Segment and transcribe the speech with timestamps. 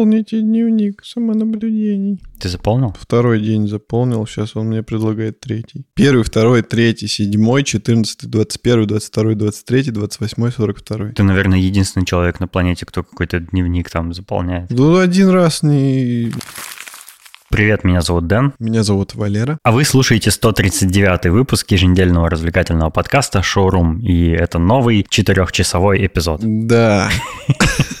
[0.00, 2.22] Заполните дневник самонаблюдений.
[2.40, 2.96] Ты заполнил?
[2.98, 5.84] Второй день заполнил, сейчас он мне предлагает третий.
[5.92, 11.12] Первый, второй, третий, седьмой, четырнадцатый, двадцать первый, двадцать второй, двадцать третий, двадцать восьмой, сорок второй.
[11.12, 14.70] Ты, наверное, единственный человек на планете, кто какой-то дневник там заполняет.
[14.70, 16.32] Ну, один раз не...
[17.50, 18.54] Привет, меня зовут Дэн.
[18.58, 19.58] Меня зовут Валера.
[19.62, 23.98] А вы слушаете 139 выпуск еженедельного развлекательного подкаста «Шоурум».
[23.98, 26.40] И это новый четырехчасовой эпизод.
[26.42, 27.10] Да.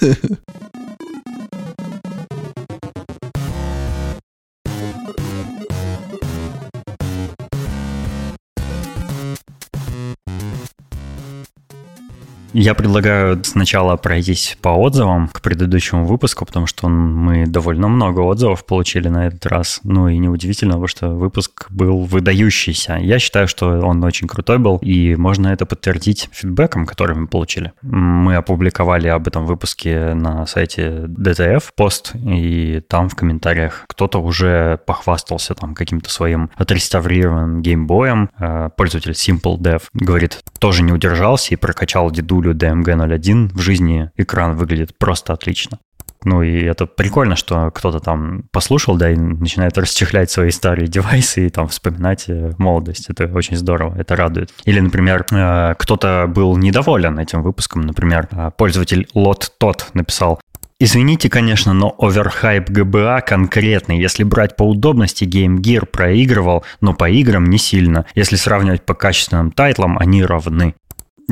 [12.52, 18.64] Я предлагаю сначала пройтись по отзывам к предыдущему выпуску, потому что мы довольно много отзывов
[18.64, 19.80] получили на этот раз.
[19.84, 22.94] Ну и неудивительно, потому что выпуск был выдающийся.
[22.94, 27.72] Я считаю, что он очень крутой был, и можно это подтвердить фидбэком, который мы получили.
[27.82, 34.80] Мы опубликовали об этом выпуске на сайте DTF пост, и там в комментариях кто-то уже
[34.86, 38.30] похвастался там каким-то своим отреставрированным геймбоем.
[38.38, 44.10] Э, пользователь Simple Dev говорит, тоже не удержался и прокачал деду Дулю DMG01 в жизни
[44.16, 45.78] экран выглядит просто отлично.
[46.22, 51.46] Ну и это прикольно, что кто-то там послушал, да, и начинает расчехлять свои старые девайсы
[51.46, 53.08] и там вспоминать э, молодость.
[53.08, 54.50] Это очень здорово, это радует.
[54.64, 57.80] Или, например, э, кто-то был недоволен этим выпуском.
[57.82, 60.40] Например, э, пользователь Лот Тот написал,
[60.82, 64.00] Извините, конечно, но оверхайп ГБА конкретный.
[64.00, 68.06] Если брать по удобности, Game Gear проигрывал, но по играм не сильно.
[68.14, 70.74] Если сравнивать по качественным тайтлам, они равны.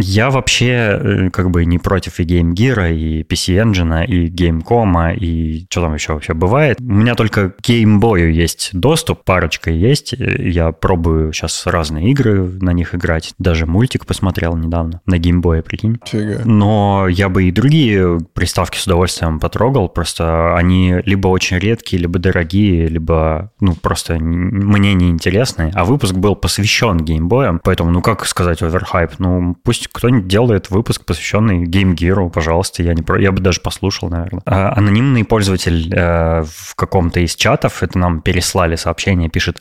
[0.00, 5.16] Я вообще э, как бы не против и Game Gear, и PC Engine, и Gamecom,
[5.16, 6.78] и что там еще вообще бывает.
[6.80, 10.12] У меня только к Game Boy есть доступ, парочка есть.
[10.12, 13.34] Я пробую сейчас разные игры на них играть.
[13.38, 15.98] Даже мультик посмотрел недавно на Game Boy, прикинь.
[16.06, 16.42] Фига.
[16.44, 19.88] Но я бы и другие приставки с удовольствием потрогал.
[19.88, 25.72] Просто они либо очень редкие, либо дорогие, либо ну просто мне не интересны.
[25.74, 29.12] А выпуск был посвящен геймбоям, поэтому ну как сказать оверхайп?
[29.18, 33.20] Ну пусть кто-нибудь делает выпуск, посвященный Game Gear, пожалуйста, я, не про...
[33.20, 34.42] я бы даже послушал, наверное.
[34.46, 39.60] А, анонимный пользователь э, в каком-то из чатов, это нам переслали сообщение, пишет,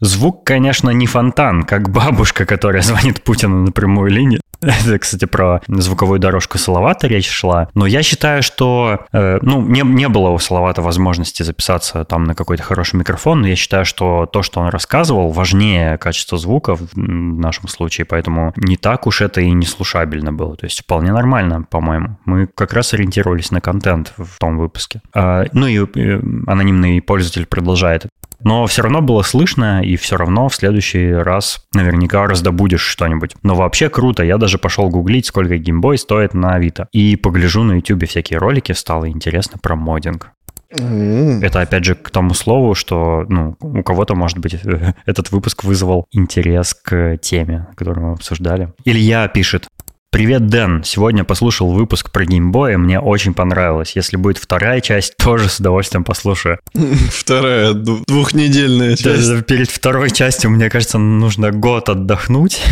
[0.00, 4.40] Звук, конечно, не фонтан, как бабушка, которая звонит Путину на прямую линию.
[4.60, 7.68] Это, кстати, про звуковую дорожку Салавата речь шла.
[7.74, 12.34] Но я считаю, что э, ну, не, не было у Салавата возможности записаться там на
[12.34, 16.96] какой-то хороший микрофон, но я считаю, что то, что он рассказывал, важнее качества звука в
[16.96, 20.56] нашем случае, поэтому не так уж это и не слушабельно было.
[20.56, 22.18] То есть вполне нормально, по-моему.
[22.24, 25.00] Мы как раз ориентировались на контент в том выпуске.
[25.14, 28.06] А, ну и э, анонимный пользователь продолжает.
[28.42, 33.34] Но все равно было слышно, и все равно в следующий раз наверняка раздобудешь что-нибудь.
[33.42, 34.22] Но вообще круто.
[34.22, 36.88] Я даже пошел гуглить, сколько геймбой стоит на Авито.
[36.92, 40.32] И погляжу на YouTube всякие ролики, стало интересно про моддинг.
[40.68, 44.56] Это опять же к тому слову, что ну, у кого-то, может быть,
[45.06, 48.72] этот выпуск вызвал интерес к теме, которую мы обсуждали.
[48.84, 49.68] Илья пишет,
[50.16, 50.82] Привет, Дэн.
[50.82, 53.96] Сегодня послушал выпуск про геймбой, мне очень понравилось.
[53.96, 56.58] Если будет вторая часть, тоже с удовольствием послушаю.
[56.72, 59.44] Вторая, двухнедельная часть.
[59.44, 62.62] Перед второй частью, мне кажется, нужно год отдохнуть.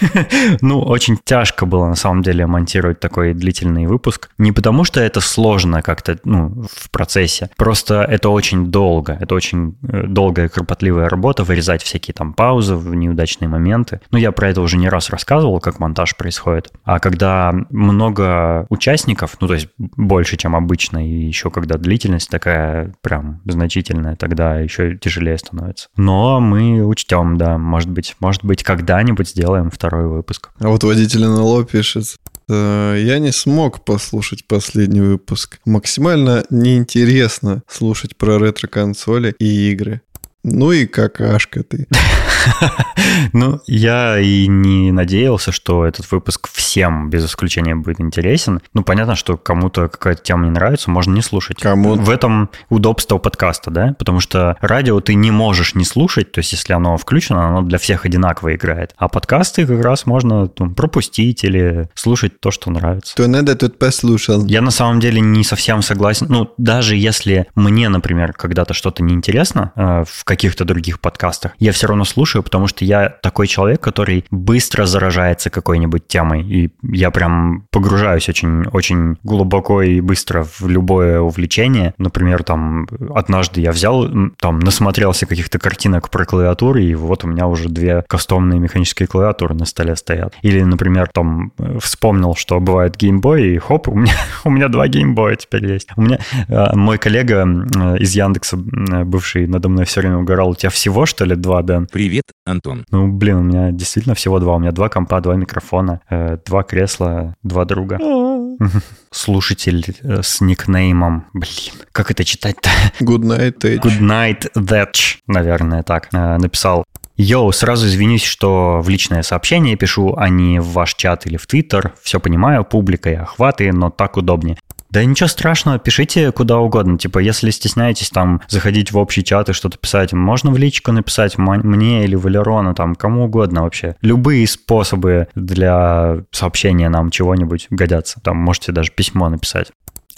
[0.60, 4.30] ну, очень тяжко было, на самом деле, монтировать такой длительный выпуск.
[4.38, 7.50] Не потому, что это сложно как-то, ну, в процессе.
[7.56, 9.18] Просто это очень долго.
[9.20, 14.00] Это очень э, долгая, кропотливая работа, вырезать всякие там паузы неудачные моменты.
[14.12, 16.70] Ну, я про это уже не раз рассказывал, как монтаж происходит.
[16.92, 22.92] А когда много участников, ну то есть больше, чем обычно, и еще когда длительность такая
[23.00, 25.88] прям значительная, тогда еще тяжелее становится.
[25.96, 30.50] Но мы учтем, да, может быть, может быть, когда-нибудь сделаем второй выпуск.
[30.60, 32.18] А вот водитель НЛО пишет,
[32.50, 35.60] я не смог послушать последний выпуск.
[35.64, 40.02] Максимально неинтересно слушать про ретро-консоли и игры.
[40.44, 41.86] Ну и какашка ты.
[43.32, 48.60] Ну, я и не надеялся, что этот выпуск всем, без исключения, будет интересен.
[48.74, 51.58] Ну, понятно, что кому-то какая-то тема не нравится, можно не слушать.
[51.60, 51.94] Кому?
[51.94, 53.94] В этом удобство подкаста, да?
[53.98, 57.78] Потому что радио ты не можешь не слушать, то есть если оно включено, оно для
[57.78, 58.94] всех одинаково играет.
[58.96, 63.14] А подкасты как раз можно там, пропустить или слушать то, что нравится.
[63.16, 64.44] То надо, тут послушал.
[64.46, 66.26] Я на самом деле не совсем согласен.
[66.28, 71.86] Ну, даже если мне, например, когда-то что-то неинтересно э, в каких-то других подкастах, я все
[71.86, 77.10] равно слушаю, слушаю, потому что я такой человек, который быстро заражается какой-нибудь темой, и я
[77.10, 81.94] прям погружаюсь очень, очень глубоко и быстро в любое увлечение.
[81.98, 84.08] Например, там, однажды я взял,
[84.38, 89.54] там, насмотрелся каких-то картинок про клавиатуры, и вот у меня уже две кастомные механические клавиатуры
[89.54, 90.34] на столе стоят.
[90.42, 94.14] Или, например, там, вспомнил, что бывает геймбой, и хоп, у меня,
[94.44, 95.88] у меня два геймбоя теперь есть.
[95.96, 96.18] У меня
[96.48, 101.06] э, мой коллега э, из Яндекса, бывший надо мной все время угорал, у тебя всего,
[101.06, 101.86] что ли, два, Дэн?
[101.92, 102.84] Привет, Антон.
[102.90, 104.56] Ну, блин, у меня действительно всего два.
[104.56, 107.98] У меня два компа, два микрофона, э, два кресла, два друга.
[109.10, 112.70] Слушатель э, с никнеймом, блин, как это читать-то?
[113.04, 113.80] Good night, Edge.
[113.80, 116.84] Good night, Thatch, наверное, так, э, написал.
[117.16, 121.46] Йоу, сразу извинюсь, что в личное сообщение пишу, а не в ваш чат или в
[121.46, 121.94] Твиттер.
[122.02, 124.58] Все понимаю, публика и охваты, но так удобнее.
[124.92, 126.98] Да ничего страшного, пишите куда угодно.
[126.98, 131.38] Типа, если стесняетесь там заходить в общий чат и что-то писать, можно в личку написать
[131.38, 133.96] мне или Валерону, там, кому угодно вообще.
[134.02, 138.20] Любые способы для сообщения нам чего-нибудь годятся.
[138.20, 139.68] Там можете даже письмо написать.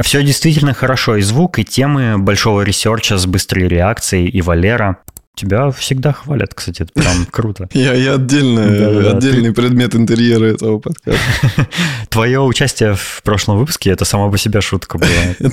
[0.03, 4.99] Все действительно хорошо, и звук, и темы большого ресерча с быстрой реакцией, и Валера.
[5.35, 7.69] Тебя всегда хвалят, кстати, это прям круто.
[7.73, 9.63] Я, я отдельно, Да-да-да, отдельный ты...
[9.63, 11.21] предмет интерьера этого подкаста.
[12.09, 15.09] Твое участие в прошлом выпуске, это сама по себе шутка была.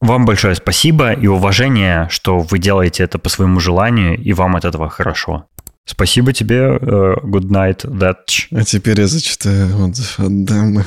[0.00, 4.64] Вам большое спасибо и уважение, что вы делаете это по своему желанию, и вам от
[4.64, 5.44] этого хорошо.
[5.84, 8.46] Спасибо тебе, uh, good night, Dutch.
[8.52, 10.84] А теперь я зачитаю отзыв от дамы.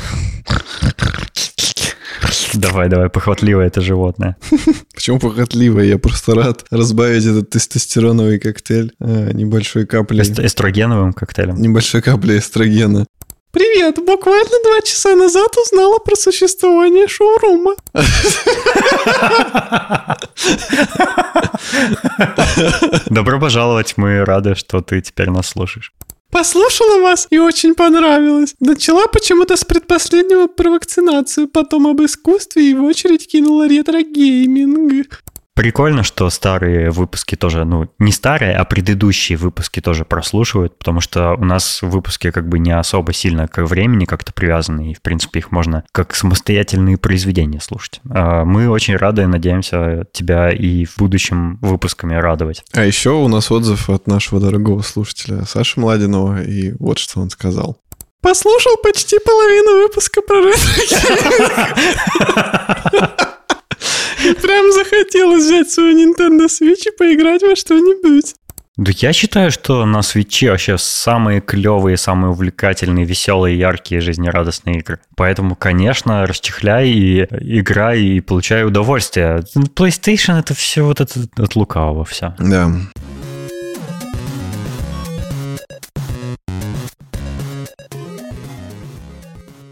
[2.54, 4.38] Давай, давай, похватливое это животное.
[4.94, 5.86] Почему похотливое?
[5.86, 10.22] Я просто рад разбавить этот тестостероновый коктейль э, небольшой каплей.
[10.22, 11.62] эстрогеновым коктейлем.
[11.62, 13.06] Небольшой каплей эстрогена.
[13.52, 17.75] Привет, буквально два часа назад узнала про существование шоурума.
[23.06, 25.94] Добро пожаловать, мы рады, что ты теперь нас слушаешь.
[26.34, 28.56] Послушала вас и очень понравилось.
[28.60, 35.24] Начала почему-то с предпоследнего про вакцинацию, потом об искусстве и в очередь кинула ретро-гейминг.
[35.56, 41.34] Прикольно, что старые выпуски тоже, ну, не старые, а предыдущие выпуски тоже прослушивают, потому что
[41.34, 45.40] у нас выпуски как бы не особо сильно к времени как-то привязаны, и, в принципе,
[45.40, 48.02] их можно как самостоятельные произведения слушать.
[48.10, 52.64] А мы очень рады и надеемся тебя и в будущем выпусками радовать.
[52.74, 57.30] А еще у нас отзыв от нашего дорогого слушателя Саши Младинова, и вот что он
[57.30, 57.78] сказал.
[58.22, 60.64] Послушал почти половину выпуска про ретро
[64.42, 68.36] Прям захотелось взять свою Nintendo Switch и поиграть во что-нибудь.
[68.76, 75.00] Да я считаю, что на свече вообще самые клевые, самые увлекательные, веселые, яркие, жизнерадостные игры.
[75.16, 77.22] Поэтому, конечно, расчехляй и
[77.60, 79.44] играй и получай удовольствие.
[79.76, 82.34] PlayStation это все вот это от лукавого все.
[82.40, 82.72] Да.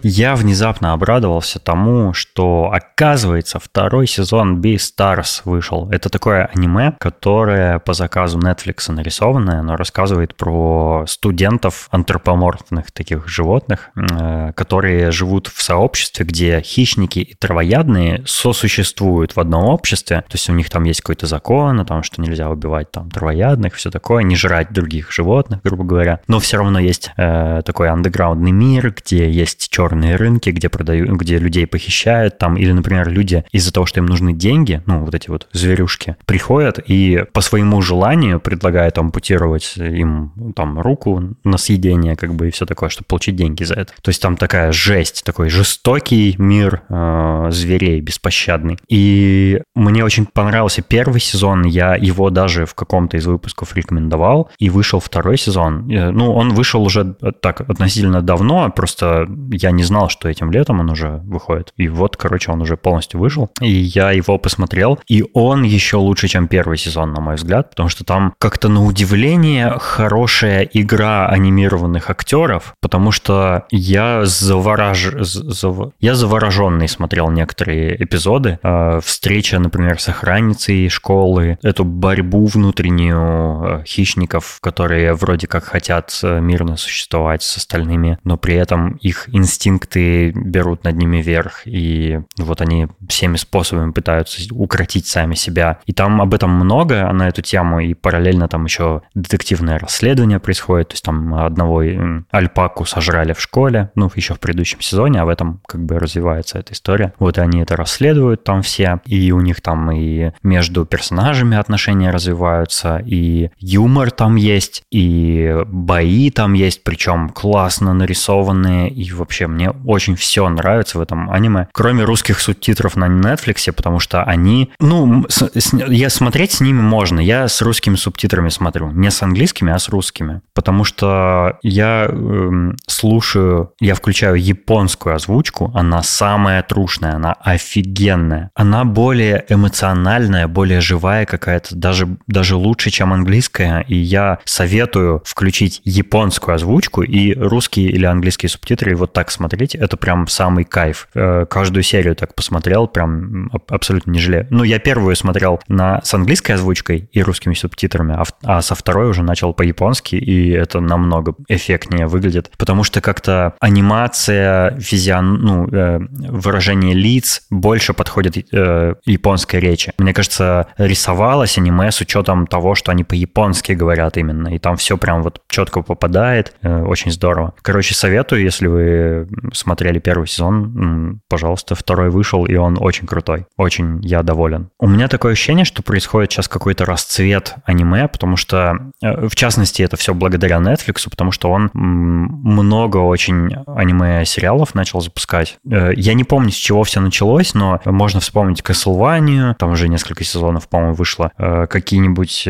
[0.04, 5.90] Я внезапно обрадовался тому, что, оказывается, второй сезон Beastars вышел.
[5.92, 13.92] Это такое аниме, которое по заказу Netflix нарисованное, оно рассказывает про студентов антропоморфных таких животных,
[13.96, 20.22] э, которые живут в сообществе, где хищники и травоядные сосуществуют в одном обществе.
[20.22, 23.76] То есть у них там есть какой-то закон о том, что нельзя убивать там травоядных,
[23.76, 26.22] все такое, не жрать других животных, грубо говоря.
[26.28, 31.10] Но все равно есть э, такой андеграундный мир, где есть черные черные рынки, где продают,
[31.20, 35.14] где людей похищают, там, или, например, люди из-за того, что им нужны деньги, ну, вот
[35.14, 42.16] эти вот зверюшки, приходят и по своему желанию предлагают ампутировать им там руку на съедение,
[42.16, 43.94] как бы, и все такое, чтобы получить деньги за это.
[44.02, 48.78] То есть там такая жесть, такой жестокий мир э, зверей, беспощадный.
[48.88, 54.70] И мне очень понравился первый сезон, я его даже в каком-то из выпусков рекомендовал, и
[54.70, 55.92] вышел второй сезон.
[55.92, 60.52] Э, ну, он вышел уже так относительно давно, просто я не не знал, что этим
[60.52, 61.74] летом он уже выходит.
[61.76, 63.50] И вот, короче, он уже полностью вышел.
[63.62, 65.00] И я его посмотрел.
[65.08, 68.86] И он еще лучше, чем первый сезон, на мой взгляд, потому что там как-то на
[68.86, 75.08] удивление хорошая игра анимированных актеров, потому что я заворож...
[75.20, 75.94] Зав...
[76.00, 78.60] я завороженный смотрел некоторые эпизоды.
[78.62, 86.12] Э, встреча, например, с охранницей школы, эту борьбу внутреннюю э, хищников, которые вроде как хотят
[86.22, 91.62] э, мирно существовать с остальными, но при этом их инстинкт инстинкты берут над ними верх,
[91.66, 95.80] и вот они всеми способами пытаются укротить сами себя.
[95.86, 100.90] И там об этом много на эту тему, и параллельно там еще детективное расследование происходит,
[100.90, 101.84] то есть там одного
[102.32, 106.60] альпаку сожрали в школе, ну, еще в предыдущем сезоне, а в этом как бы развивается
[106.60, 107.14] эта история.
[107.20, 113.02] Вот они это расследуют там все, и у них там и между персонажами отношения развиваются,
[113.06, 120.16] и юмор там есть, и бои там есть, причем классно нарисованные, и вообще мне очень
[120.16, 125.50] все нравится в этом аниме, кроме русских субтитров на Netflix, потому что они, ну, с,
[125.54, 129.80] с, я смотреть с ними можно, я с русскими субтитрами смотрю, не с английскими, а
[129.80, 137.34] с русскими, потому что я э, слушаю, я включаю японскую озвучку, она самая трушная, она
[137.34, 145.22] офигенная, она более эмоциональная, более живая какая-то, даже, даже лучше, чем английская, и я советую
[145.26, 150.64] включить японскую озвучку и русские или английские субтитры, и вот так смотреть, это прям самый
[150.64, 151.08] кайф.
[151.14, 154.48] Э, каждую серию так посмотрел, прям абсолютно не жалею.
[154.50, 159.10] Ну, я первую смотрел на, с английской озвучкой и русскими субтитрами, а, а со второй
[159.10, 166.00] уже начал по-японски, и это намного эффектнее выглядит, потому что как-то анимация, физион, ну, э,
[166.30, 169.94] выражение лиц больше подходит э, японской речи.
[169.98, 174.98] Мне кажется, рисовалось аниме с учетом того, что они по-японски говорят именно, и там все
[174.98, 177.54] прям вот четко попадает, очень здорово.
[177.62, 184.00] Короче, советую, если вы смотрели первый сезон, пожалуйста, второй вышел, и он очень крутой, очень
[184.04, 184.70] я доволен.
[184.80, 189.82] У меня такое ощущение, что происходит сейчас какой-то расцвет аниме, потому что, э, в частности,
[189.82, 195.58] это все благодаря Netflix, потому что он много очень аниме-сериалов начал запускать.
[195.70, 200.24] Э, я не помню, с чего все началось, но можно вспомнить Castlevania, там уже несколько
[200.24, 202.44] сезонов, по-моему, вышло, э, какие-нибудь,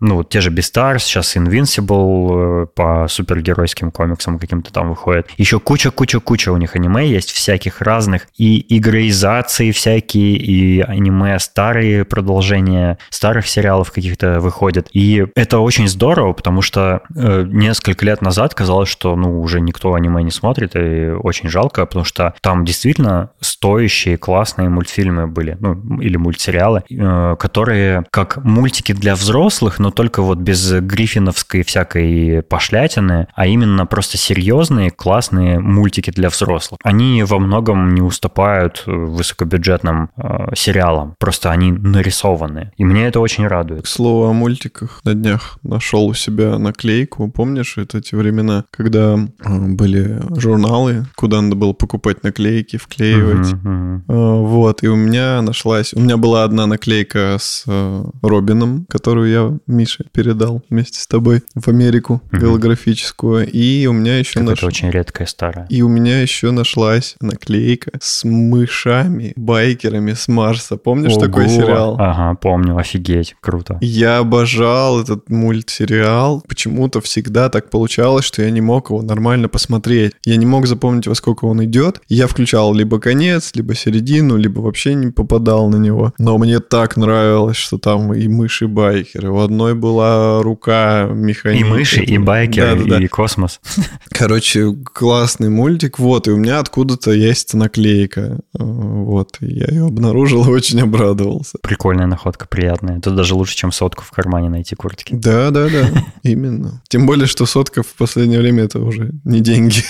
[0.00, 5.28] ну, те же Beastars, сейчас Invincible по супергеройским комиксам каким-то там выходит.
[5.36, 5.60] Еще
[6.08, 13.46] куча-куча-куча у них аниме есть, всяких разных, и игроизации всякие, и аниме старые продолжения старых
[13.46, 14.88] сериалов каких-то выходят.
[14.92, 19.94] И это очень здорово, потому что э, несколько лет назад казалось, что ну уже никто
[19.94, 26.00] аниме не смотрит, и очень жалко, потому что там действительно стоящие классные мультфильмы были, ну
[26.00, 33.28] или мультсериалы, э, которые как мультики для взрослых, но только вот без гриффиновской всякой пошлятины,
[33.34, 36.78] а именно просто серьезные, классные мультики для взрослых.
[36.82, 42.72] Они во многом не уступают высокобюджетным э, сериалам, просто они нарисованы.
[42.76, 43.84] И мне это очень радует.
[43.84, 47.30] К слову о мультиках, на днях нашел у себя наклейку.
[47.30, 53.52] Помнишь, это те времена, когда э, были журналы, куда надо было покупать наклейки, вклеивать.
[53.52, 54.46] Uh-huh, uh-huh.
[54.46, 55.92] Вот, и у меня нашлась...
[55.94, 61.42] У меня была одна наклейка с э, Робином, которую я Мише передал вместе с тобой
[61.54, 62.38] в Америку, uh-huh.
[62.38, 63.50] голографическую.
[63.50, 64.40] И у меня еще...
[64.40, 64.58] Наш...
[64.58, 65.66] Это очень редкая старая.
[65.68, 70.76] И у меня еще нашлась наклейка с мышами, байкерами с Марса.
[70.76, 71.20] Помнишь Ого.
[71.20, 71.96] такой сериал?
[71.98, 73.78] Ага, помню, офигеть, круто.
[73.80, 76.44] Я обожал этот мультсериал.
[76.46, 80.12] Почему-то всегда так получалось, что я не мог его нормально посмотреть.
[80.26, 82.02] Я не мог запомнить, во сколько он идет.
[82.06, 86.12] Я включал либо конец, либо середину, либо вообще не попадал на него.
[86.18, 89.30] Но мне так нравилось, что там и мыши, и байкеры.
[89.30, 91.64] В одной была рука механика.
[91.64, 93.60] И мыши, и байкеры, да, да, и космос.
[94.10, 95.98] Короче, классный мультик.
[95.98, 98.40] Вот, и у меня откуда-то есть наклейка.
[98.52, 101.58] Вот, я ее обнаружил и очень обрадовался.
[101.62, 102.98] Прикольная находка, приятная.
[102.98, 105.14] Это даже лучше, чем сотку в кармане найти куртки.
[105.14, 106.82] Да, да, да, именно.
[106.88, 109.82] Тем более, что сотка в последнее время это уже не деньги.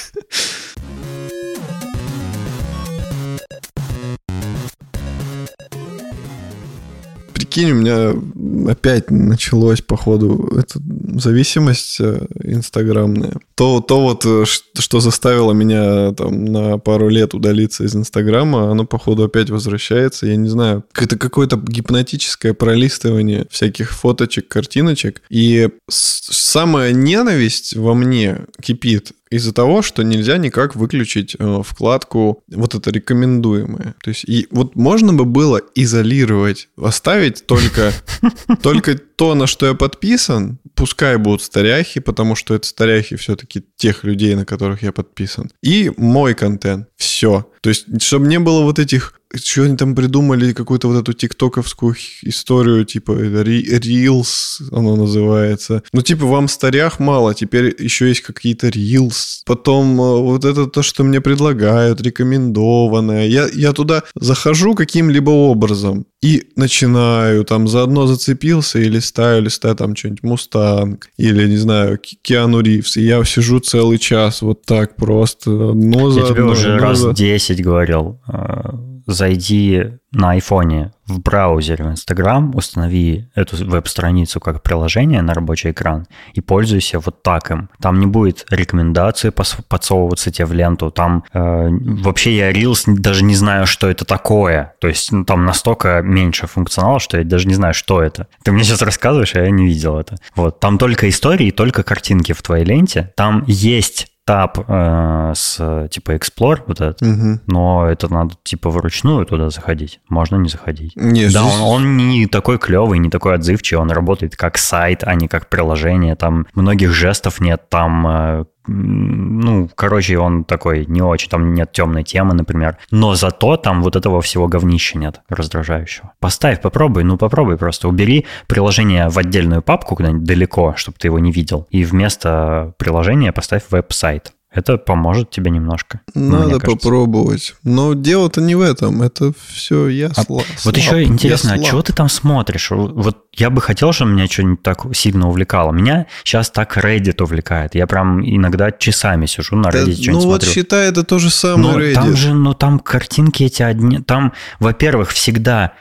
[7.49, 10.81] Прикинь, у меня опять началось, походу, эта
[11.19, 13.35] зависимость э, инстаграмная.
[13.55, 18.85] То, то вот, э, что заставило меня там на пару лет удалиться из Инстаграма, оно,
[18.85, 20.26] походу, опять возвращается.
[20.26, 25.23] Я не знаю, это какое-то гипнотическое пролистывание всяких фоточек, картиночек.
[25.31, 32.75] И самая ненависть во мне кипит из-за того, что нельзя никак выключить э, вкладку вот
[32.75, 33.94] это рекомендуемое.
[34.02, 37.92] То есть и вот можно бы было изолировать, оставить только,
[38.62, 44.04] только то, на что я подписан, пускай будут старяхи, потому что это старяхи все-таки тех
[44.04, 45.50] людей, на которых я подписан.
[45.62, 46.88] И мой контент.
[46.97, 47.50] Все.
[47.61, 51.94] То есть, чтобы не было вот этих что они там придумали, какую-то вот эту тиктоковскую
[52.23, 55.82] историю, типа Reels, оно называется.
[55.92, 59.42] Ну, типа, вам старях мало, теперь еще есть какие-то Reels.
[59.44, 63.26] Потом э, вот это то, что мне предлагают, рекомендованное.
[63.26, 69.94] Я, я туда захожу каким-либо образом и начинаю, там, заодно зацепился и листаю, листаю там
[69.94, 72.97] что-нибудь Мустанг или, не знаю, Киану Ривз.
[72.97, 77.12] И я сижу целый час вот так просто, одно за Я тебе уже раз за-
[77.12, 85.23] 10 говорил, э, зайди на айфоне в браузере в Инстаграм, установи эту веб-страницу как приложение
[85.23, 87.71] на рабочий экран и пользуйся вот так им.
[87.81, 90.91] Там не будет рекомендации подсовываться тебе в ленту.
[90.91, 94.75] Там э, вообще я Reels даже не знаю, что это такое.
[94.81, 98.29] То есть ну, там настолько меньше функционала, что я даже не знаю, что это.
[98.43, 100.17] Ты мне сейчас рассказываешь, а я не видел это.
[100.37, 100.61] Вот.
[100.61, 103.12] Там только истории, только картинки в твоей ленте.
[103.17, 107.40] Там есть таб э, с типа Explore, вот этот, Мгм.
[107.47, 110.00] но это надо типа вручную туда заходить.
[110.11, 110.94] Можно не заходить.
[110.97, 115.02] Не, Да, здесь- он, он не такой клевый, не такой отзывчивый, он работает как сайт,
[115.02, 116.14] а не как приложение.
[116.14, 122.05] Там многих жестов нет, там, э, ну, короче, он такой не очень, там нет темной
[122.05, 122.77] темы, например.
[122.91, 126.12] Но зато там вот этого всего говнища нет, раздражающего.
[126.21, 127.88] Поставь, попробуй, ну попробуй просто.
[127.88, 131.67] Убери приложение в отдельную папку куда-нибудь далеко, чтобы ты его не видел.
[131.71, 134.33] И вместо приложения поставь веб-сайт.
[134.59, 136.00] Это поможет тебе немножко.
[136.15, 137.55] ну, Надо попробовать.
[137.62, 139.03] Но дело-то не в этом.
[139.03, 141.69] Это все я А сла- Вот слаб, еще интересно, а слаб.
[141.69, 142.71] чего ты там смотришь?
[142.71, 145.73] Вот я бы хотел, чтобы меня что-нибудь так сильно увлекало.
[145.73, 147.75] Меня сейчас так Reddit увлекает.
[147.75, 150.50] Я прям иногда часами сижу на Да, Reddit, ну что-нибудь вот смотрю.
[150.50, 151.95] считай, это то же самое Ну, Reddit.
[151.95, 153.99] там же, ну, там картинки эти одни.
[154.00, 155.73] Там, во-первых, всегда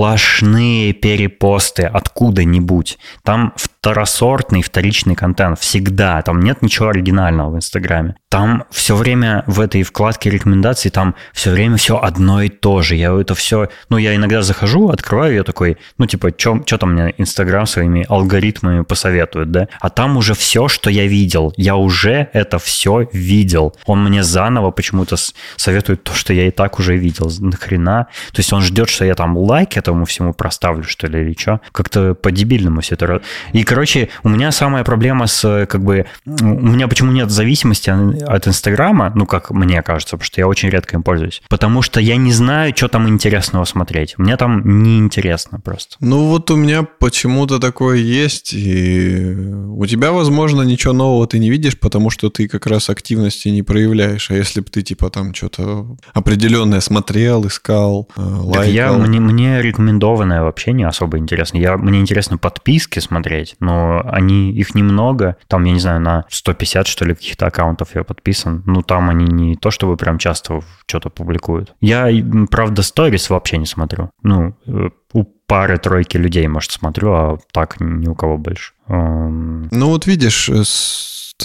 [0.00, 2.98] сплошные перепосты откуда-нибудь.
[3.24, 5.58] Там второсортный, вторичный контент.
[5.58, 6.20] Всегда.
[6.20, 8.16] Там нет ничего оригинального в Инстаграме.
[8.28, 12.94] Там все время в этой вкладке рекомендаций, там все время все одно и то же.
[12.94, 13.70] Я это все...
[13.88, 18.82] Ну, я иногда захожу, открываю, я такой, ну, типа, что там мне Инстаграм своими алгоритмами
[18.82, 19.68] посоветует, да?
[19.80, 21.54] А там уже все, что я видел.
[21.56, 23.74] Я уже это все видел.
[23.86, 25.16] Он мне заново почему-то
[25.56, 27.32] советует то, что я и так уже видел.
[27.40, 28.08] Нахрена?
[28.32, 31.60] То есть он ждет, что я там лайк этому всему проставлю, что ли, или что?
[31.72, 33.22] Как-то по-дебильному все это.
[33.52, 37.88] И, короче, у меня самая проблема с, э, как бы, у меня почему нет зависимости
[37.88, 41.40] от Инстаграма, ну, как мне кажется, потому что я очень редко им пользуюсь.
[41.48, 44.18] Потому что я не знаю, что там интересного смотреть.
[44.18, 45.96] Мне там неинтересно просто.
[46.00, 51.48] Ну вот у меня почему-то такое есть, и у тебя, возможно, ничего нового ты не
[51.48, 54.30] видишь, потому что ты как раз активности не проявляешь.
[54.32, 58.72] А если бы ты типа там что-то определенное смотрел, искал, э, Так лайкал.
[58.72, 61.58] я, мне, мне рекомендованное вообще не особо интересно.
[61.58, 65.36] Я, мне интересно подписки смотреть, но они, их немного.
[65.46, 68.62] Там, я не знаю, на 150, что ли, каких-то аккаунтов я подписан.
[68.66, 71.74] Ну, там они не то, чтобы прям часто что-то публикуют.
[71.80, 72.08] Я,
[72.50, 74.10] правда, сторис вообще не смотрю.
[74.22, 78.72] Ну, э, у пары-тройки людей, может, смотрю, а так ни у кого больше.
[78.86, 80.62] Ну вот видишь, э,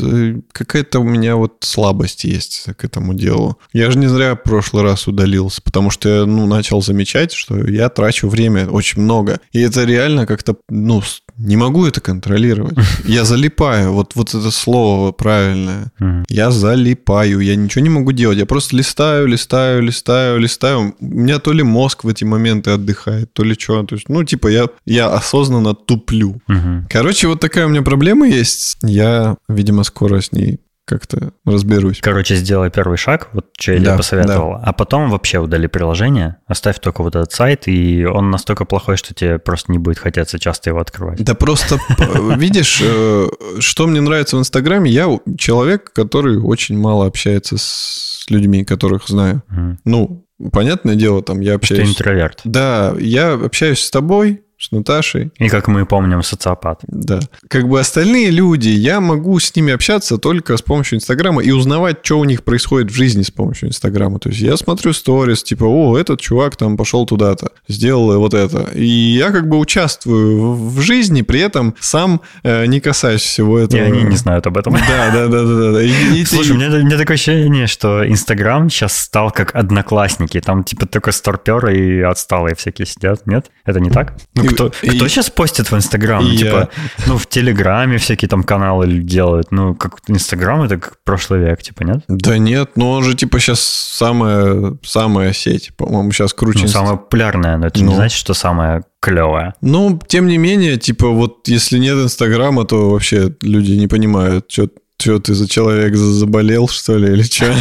[0.02, 3.60] э, какая-то у меня вот слабость есть к этому делу.
[3.74, 7.58] Я же не зря в прошлый раз удалился, потому что я ну, начал замечать, что
[7.68, 9.40] я трачу время очень много.
[9.52, 11.02] И это реально как-то, ну,
[11.38, 12.78] не могу это контролировать.
[13.06, 15.92] Я залипаю, вот, вот это слово правильное.
[16.30, 18.38] Я залипаю, я ничего не могу делать.
[18.38, 20.96] Я просто листаю, листаю, листаю, листаю.
[21.00, 23.84] У меня то ли мозг в эти моменты отдыхает, то ли что.
[23.84, 26.42] То есть, ну, типа, я, я осознанно туплю.
[26.90, 28.78] Короче, вот такая у меня проблема есть.
[28.84, 32.00] Я, видимо, скоро с ней как-то разберусь.
[32.00, 36.38] Короче, сделай первый шаг, вот что я Да, тебе посоветовал, а потом вообще удали приложение,
[36.48, 40.40] оставь только вот этот сайт, и он настолько плохой, что тебе просто не будет хотеться
[40.40, 41.24] часто его открывать.
[41.24, 41.80] Да просто,
[42.38, 43.28] видишь, э,
[43.60, 49.44] что мне нравится в Инстаграме, я человек, который очень мало общается с людьми, которых знаю.
[49.84, 51.90] Ну, понятное дело, там я Ты общаюсь...
[51.90, 52.42] интроверт.
[52.44, 56.80] Да, я общаюсь с тобой, с Наташей, И как мы помним, социопат.
[56.88, 57.20] да.
[57.50, 61.98] Как бы остальные люди, я могу с ними общаться только с помощью Инстаграма и узнавать,
[62.04, 64.20] что у них происходит в жизни с помощью Инстаграма.
[64.20, 68.70] То есть я смотрю сторис, типа, о, этот чувак там пошел туда-то, сделал вот это.
[68.74, 73.66] И я как бы участвую в жизни, при этом сам э, не касаюсь всего И
[73.66, 73.84] этого.
[73.84, 74.74] они не знают об этом.
[74.74, 75.84] Да, да, да, да, да.
[75.84, 80.40] И- и Слушай, у меня, у меня такое ощущение, что Инстаграм сейчас стал как одноклассники.
[80.42, 83.26] Там типа только старперы и отсталые всякие сидят.
[83.28, 83.52] Нет?
[83.66, 84.16] Это не так?
[84.36, 86.24] Ну, И- кто, и- кто сейчас постит в Инстаграм?
[86.24, 86.70] Ну, типа,
[87.08, 89.52] ну, в Телеграме всякие там каналы делают.
[89.52, 92.04] Ну, как Инстаграм это как прошлый век, типа, нет?
[92.08, 95.72] Да нет, но он же типа сейчас самая, самая сеть.
[95.78, 96.62] По-моему, сейчас круче.
[96.64, 97.90] Ну, самая популярная, но это Ну.
[97.90, 99.54] не значит, что самая клевая.
[99.62, 104.70] Ну, тем не менее, типа, вот если нет Инстаграма, то вообще люди не понимают, что
[104.98, 107.54] Что, ты за человек заболел, что ли, или что?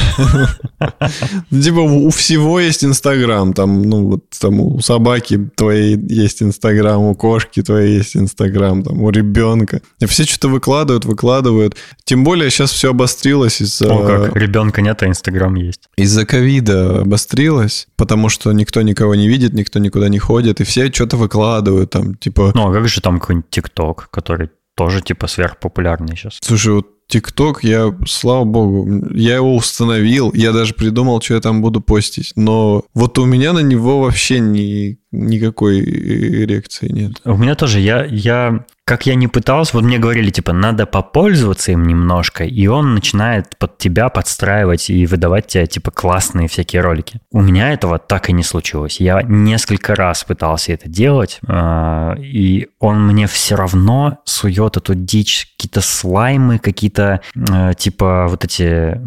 [1.51, 3.53] Типа у всего есть Инстаграм.
[3.53, 9.03] Там, ну, вот там у собаки твоей есть Инстаграм, у кошки твоей есть Инстаграм, там
[9.03, 9.83] у ребенка.
[10.07, 11.77] Все что-то выкладывают, выкладывают.
[12.05, 13.93] Тем более сейчас все обострилось из-за...
[13.93, 15.89] О, как ребенка нет, а Инстаграм есть.
[15.97, 20.91] Из-за ковида обострилось, потому что никто никого не видит, никто никуда не ходит, и все
[20.91, 22.53] что-то выкладывают там, типа...
[22.55, 26.39] Ну, а как же там какой-нибудь ТикТок, который тоже типа сверхпопулярный сейчас?
[26.41, 31.63] Слушай, вот ТикТок, я, слава богу, я его установил, я даже придумал, что я там
[31.63, 37.21] буду постить, но вот у меня на него вообще ни, никакой эрекции нет.
[37.25, 41.73] У меня тоже, я, я как я не пытался, вот мне говорили, типа, надо попользоваться
[41.73, 47.21] им немножко, и он начинает под тебя подстраивать и выдавать тебе, типа, классные всякие ролики.
[47.33, 49.01] У меня этого так и не случилось.
[49.01, 55.55] Я несколько раз пытался это делать, а, и он мне все равно сует эту дичь,
[55.57, 59.01] какие-то слаймы, какие-то, а, типа, вот эти,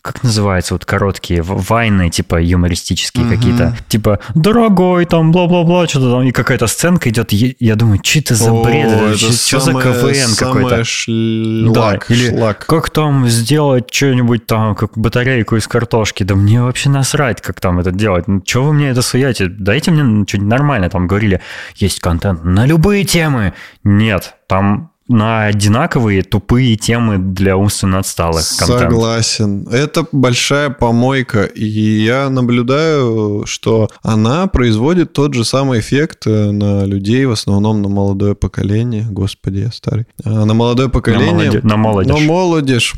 [0.00, 3.34] как называется, вот короткие вайны, типа, юмористические угу.
[3.34, 8.34] какие-то, типа, дорогой, там, бла-бла-бла, что-то там, и какая-то сценка идет, я думаю, что это
[8.34, 8.86] за бред?
[8.86, 10.84] это что за КВН какой-то?
[10.84, 12.66] Шлак, да, или шлак.
[12.66, 16.22] как там сделать что-нибудь там, как батарейку из картошки?
[16.22, 18.28] Да мне вообще насрать, как там это делать.
[18.28, 19.46] Ну, чего вы мне это суете?
[19.48, 20.90] Дайте мне что-нибудь нормальное.
[20.90, 21.40] Там говорили,
[21.76, 23.54] есть контент на любые темы.
[23.84, 28.44] Нет, там на одинаковые тупые темы для умственно отсталых.
[28.58, 28.80] Контент.
[28.80, 29.68] Согласен.
[29.68, 36.84] Это большая помойка, и я наблюдаю, что она производит тот же самый эффект э, на
[36.84, 39.06] людей, в основном на молодое поколение.
[39.10, 40.06] Господи, я старый.
[40.24, 41.60] А на молодое поколение.
[41.62, 42.14] На, молодежь.
[42.14, 42.94] На молодежь.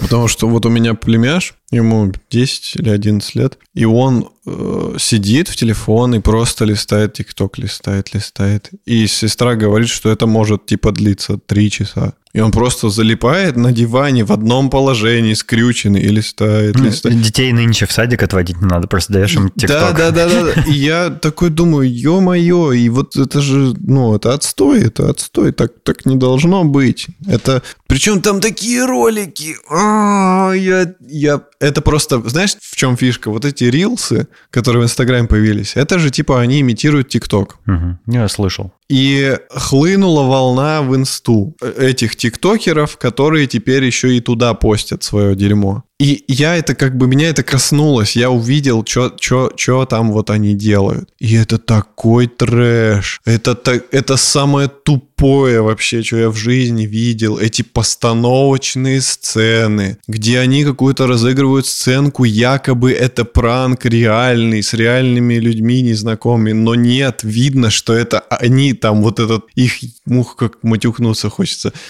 [0.00, 5.48] Потому что вот у меня племяш, ему 10 или 11 лет, и он э, сидит
[5.48, 8.70] в телефон и просто листает ТикТок, листает, листает.
[8.84, 12.14] И сестра говорит, что это может типа длиться 3 часа.
[12.34, 17.22] И он просто залипает на диване в одном положении, скрюченный, и листает, листает.
[17.22, 19.96] Детей нынче в садик отводить не надо, просто даешь им ТикТок.
[19.96, 20.62] Да, да, да, да.
[20.62, 25.74] И я такой думаю, ё-моё, и вот это же, ну, это отстой, это отстой, так,
[25.84, 27.06] так не должно быть.
[27.28, 33.30] Это, причем там такие ролики, а, я, я, это просто, знаешь, в чем фишка?
[33.30, 37.58] Вот эти рилсы, которые в Инстаграме появились, это же типа они имитируют ТикТок.
[37.66, 38.14] Угу.
[38.14, 38.72] Я слышал.
[38.88, 45.84] И хлынула волна в инсту этих тиктокеров, которые теперь еще и туда постят свое дерьмо.
[46.00, 51.08] И я это как бы, меня это коснулось, я увидел, что там вот они делают.
[51.20, 53.20] И это такой трэш.
[53.24, 57.38] Это, так, это самое тупое вообще, что я в жизни видел.
[57.38, 65.80] Эти постановочные сцены, где они какую-то разыгрывают сценку, якобы это пранк реальный, с реальными людьми
[65.80, 66.52] незнакомыми.
[66.52, 69.74] Но нет, видно, что это они там, вот этот их,
[70.06, 71.72] мух, как матюкнуться хочется.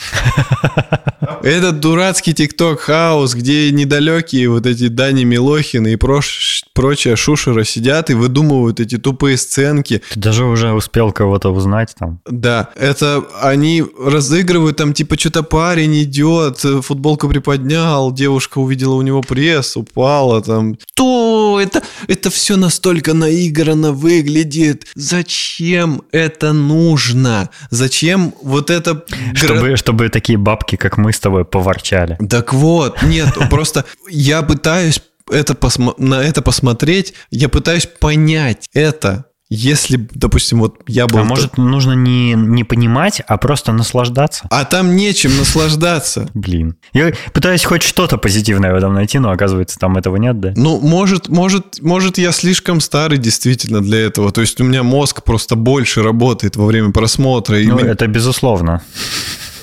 [1.42, 8.10] Этот дурацкий тикток хаус, где недалекие вот эти Дани Милохины и прош, прочая шушера сидят
[8.10, 10.02] и выдумывают эти тупые сценки.
[10.12, 12.20] Ты даже уже успел кого-то узнать там.
[12.26, 19.22] Да, это они разыгрывают там типа что-то парень идет, футболку приподнял, девушка увидела у него
[19.22, 20.76] пресс, упала там.
[20.94, 24.86] То это, это все настолько наигранно выглядит.
[24.94, 27.50] Зачем это нужно?
[27.70, 29.04] Зачем вот это...
[29.34, 32.18] Чтобы, чтобы такие бабки, как мы с тобой поворчали.
[32.28, 39.26] Так вот, нет, просто я пытаюсь это посмо- на это посмотреть, я пытаюсь понять это.
[39.50, 41.20] Если, допустим, вот я был...
[41.20, 44.46] А может, нужно не, не понимать, а просто наслаждаться?
[44.50, 46.28] А там нечем наслаждаться.
[46.34, 46.76] Блин.
[46.94, 50.54] Я пытаюсь хоть что-то позитивное в этом найти, но оказывается, там этого нет, да?
[50.56, 54.32] Ну, может, может, может, я слишком старый действительно для этого.
[54.32, 57.56] То есть у меня мозг просто больше работает во время просмотра.
[57.58, 58.82] Ну, это безусловно.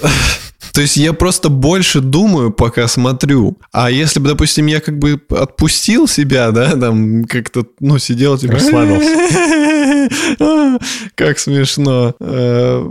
[0.74, 3.58] То есть я просто больше думаю, пока смотрю.
[3.72, 8.54] А если бы, допустим, я как бы отпустил себя, да, там как-то, ну, сидел, типа...
[8.54, 9.10] Расслабился.
[11.16, 12.16] Как смешно.
[12.20, 12.86] Э,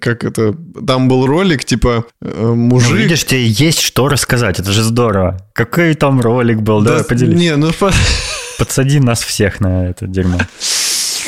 [0.00, 0.54] как это...
[0.86, 2.90] Там был ролик, типа, э, мужик...
[2.90, 5.38] Ну, видишь, тебе есть что рассказать, это же здорово.
[5.54, 7.38] Какой там ролик был, давай поделись.
[7.38, 7.70] Не, ну...
[8.58, 10.38] Подсади нас всех на это дерьмо.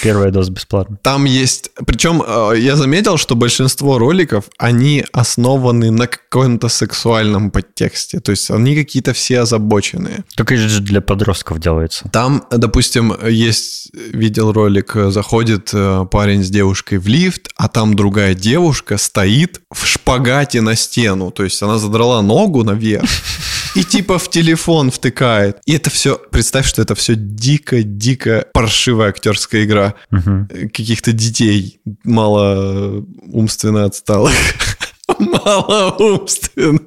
[0.03, 0.99] Первая доза бесплатно.
[1.03, 1.71] Там есть...
[1.87, 8.21] Причем э, я заметил, что большинство роликов, они основаны на каком-то сексуальном подтексте.
[8.21, 10.25] То есть они какие-то все озабоченные.
[10.37, 12.09] Только же для подростков делается.
[12.13, 13.91] Там, допустим, есть...
[13.93, 19.87] Видел ролик, заходит э, парень с девушкой в лифт, а там другая девушка стоит в
[19.87, 21.31] шпагате на стену.
[21.31, 23.09] То есть она задрала ногу наверх
[23.75, 25.59] и типа в телефон втыкает.
[25.67, 30.47] И это все, представь, что это все дико-дико паршивая актерская игра угу.
[30.49, 34.33] каких-то детей мало умственно отсталых.
[35.19, 36.81] Малоумственно.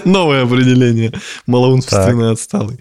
[0.04, 1.12] Новое определение.
[1.46, 2.78] Малоумственно отсталый.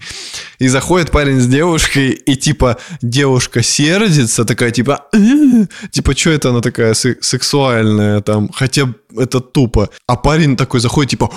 [0.59, 6.49] И заходит парень с девушкой, и типа девушка сердится, такая типа, «Э, типа, что это
[6.49, 9.89] она такая сексуальная там, хотя это тупо.
[10.07, 11.31] А парень такой заходит, типа,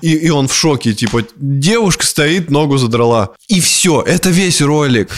[0.00, 3.30] и, и он в шоке, типа, девушка стоит, ногу задрала.
[3.48, 5.10] И все, это весь ролик.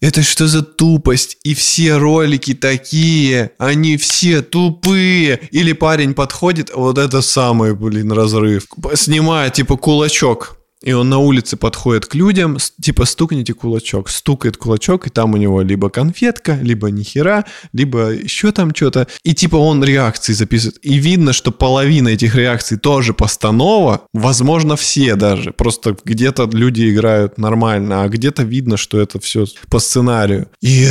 [0.00, 1.38] Это что за тупость?
[1.42, 5.40] И все ролики такие, они все тупые.
[5.50, 8.66] Или парень подходит, вот это самый, блин, разрыв.
[8.94, 15.08] Снимает, типа, кулачок и он на улице подходит к людям, типа стукните кулачок, стукает кулачок,
[15.08, 19.08] и там у него либо конфетка, либо нихера, либо еще там что-то.
[19.24, 20.78] И типа он реакции записывает.
[20.82, 25.50] И видно, что половина этих реакций тоже постанова, возможно, все даже.
[25.50, 30.48] Просто где-то люди играют нормально, а где-то видно, что это все по сценарию.
[30.60, 30.86] И,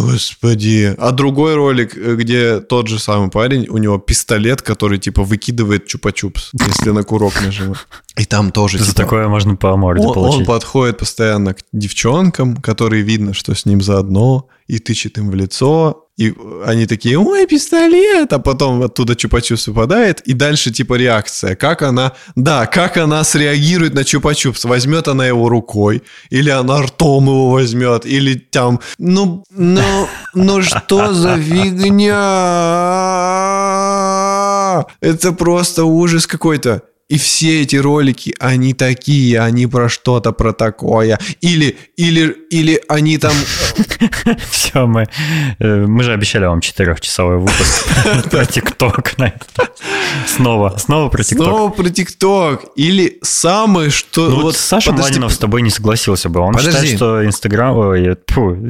[0.00, 0.92] господи.
[0.98, 5.86] А другой ролик, э, где тот же самый парень, у него пистолет, который типа выкидывает
[5.86, 7.78] чупа-чупс, если на курок нажимать.
[8.16, 8.78] И там тоже...
[8.78, 10.40] За типа, такое можно по морде он, получить.
[10.40, 15.34] Он подходит постоянно к девчонкам, которые видно, что с ним заодно, и тычет им в
[15.34, 21.56] лицо, и они такие, ой, пистолет, а потом оттуда чупа-чупс выпадает, и дальше типа реакция,
[21.56, 27.26] как она, да, как она среагирует на чупа-чупс, возьмет она его рукой, или она ртом
[27.26, 32.06] его возьмет, или там, ну, ну, ну что за фигня?
[35.02, 36.82] Это просто ужас какой-то.
[37.08, 41.20] И все эти ролики, они такие, они про что-то, про такое.
[41.40, 43.32] Или, или, или они там...
[44.50, 45.06] Все, мы,
[45.60, 47.86] э, мы же обещали вам четырехчасовой выпуск
[48.30, 49.14] про ТикТок.
[50.26, 51.46] Снова, снова про ТикТок.
[51.46, 52.64] Снова про ТикТок.
[52.74, 54.28] Или самое, что...
[54.28, 56.40] Ну, вот Саша Младинов с тобой не согласился бы.
[56.40, 57.94] Он считает, что Инстаграм...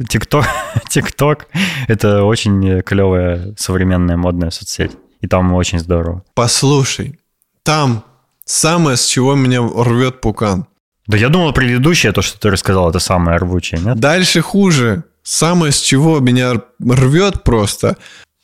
[0.07, 0.45] ТикТок,
[0.89, 1.47] ТикТок—
[1.87, 4.91] это очень клевая современная модная соцсеть.
[5.21, 6.23] И там очень здорово.
[6.35, 7.17] Послушай,
[7.63, 8.03] там
[8.47, 10.67] Самое, с чего меня рвет пукан.
[11.05, 13.99] Да я думал, предыдущее, то, что ты рассказал, это самое рвучее, нет?
[13.99, 15.03] Дальше хуже.
[15.21, 17.97] Самое, с чего меня рвет просто,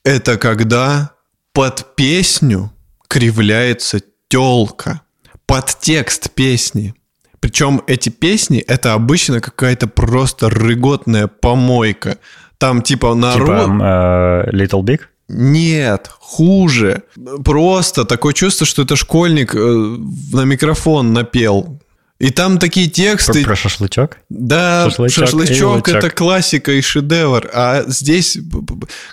[0.04, 1.12] это когда
[1.54, 2.72] под песню
[3.08, 5.02] кривляется телка.
[5.46, 6.94] Под текст песни.
[7.40, 12.18] Причем эти песни это обычно какая-то просто рыготная помойка.
[12.58, 13.48] Там типа народ...
[13.48, 15.02] Типа uh, Little Big?
[15.28, 17.04] Нет, хуже.
[17.44, 21.80] Просто такое чувство, что это школьник э, на микрофон напел.
[22.20, 23.42] И там такие тексты...
[23.42, 24.18] Про, про шашлычок?
[24.30, 27.50] Да, шашлычок, шашлычок это классика и шедевр.
[27.54, 28.38] А здесь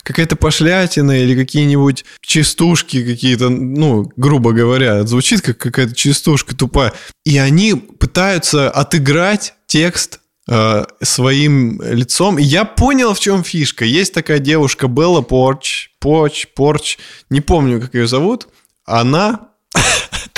[0.04, 6.92] какая-то пошлятина или какие-нибудь частушки какие-то, ну, грубо говоря, звучит как какая-то частушка тупая.
[7.24, 10.19] И они пытаются отыграть текст
[10.52, 12.36] Э, своим лицом.
[12.36, 13.84] И я понял, в чем фишка.
[13.84, 16.98] Есть такая девушка Белла Порч, Порч, Порч,
[17.30, 18.48] не помню, как ее зовут.
[18.84, 19.50] Она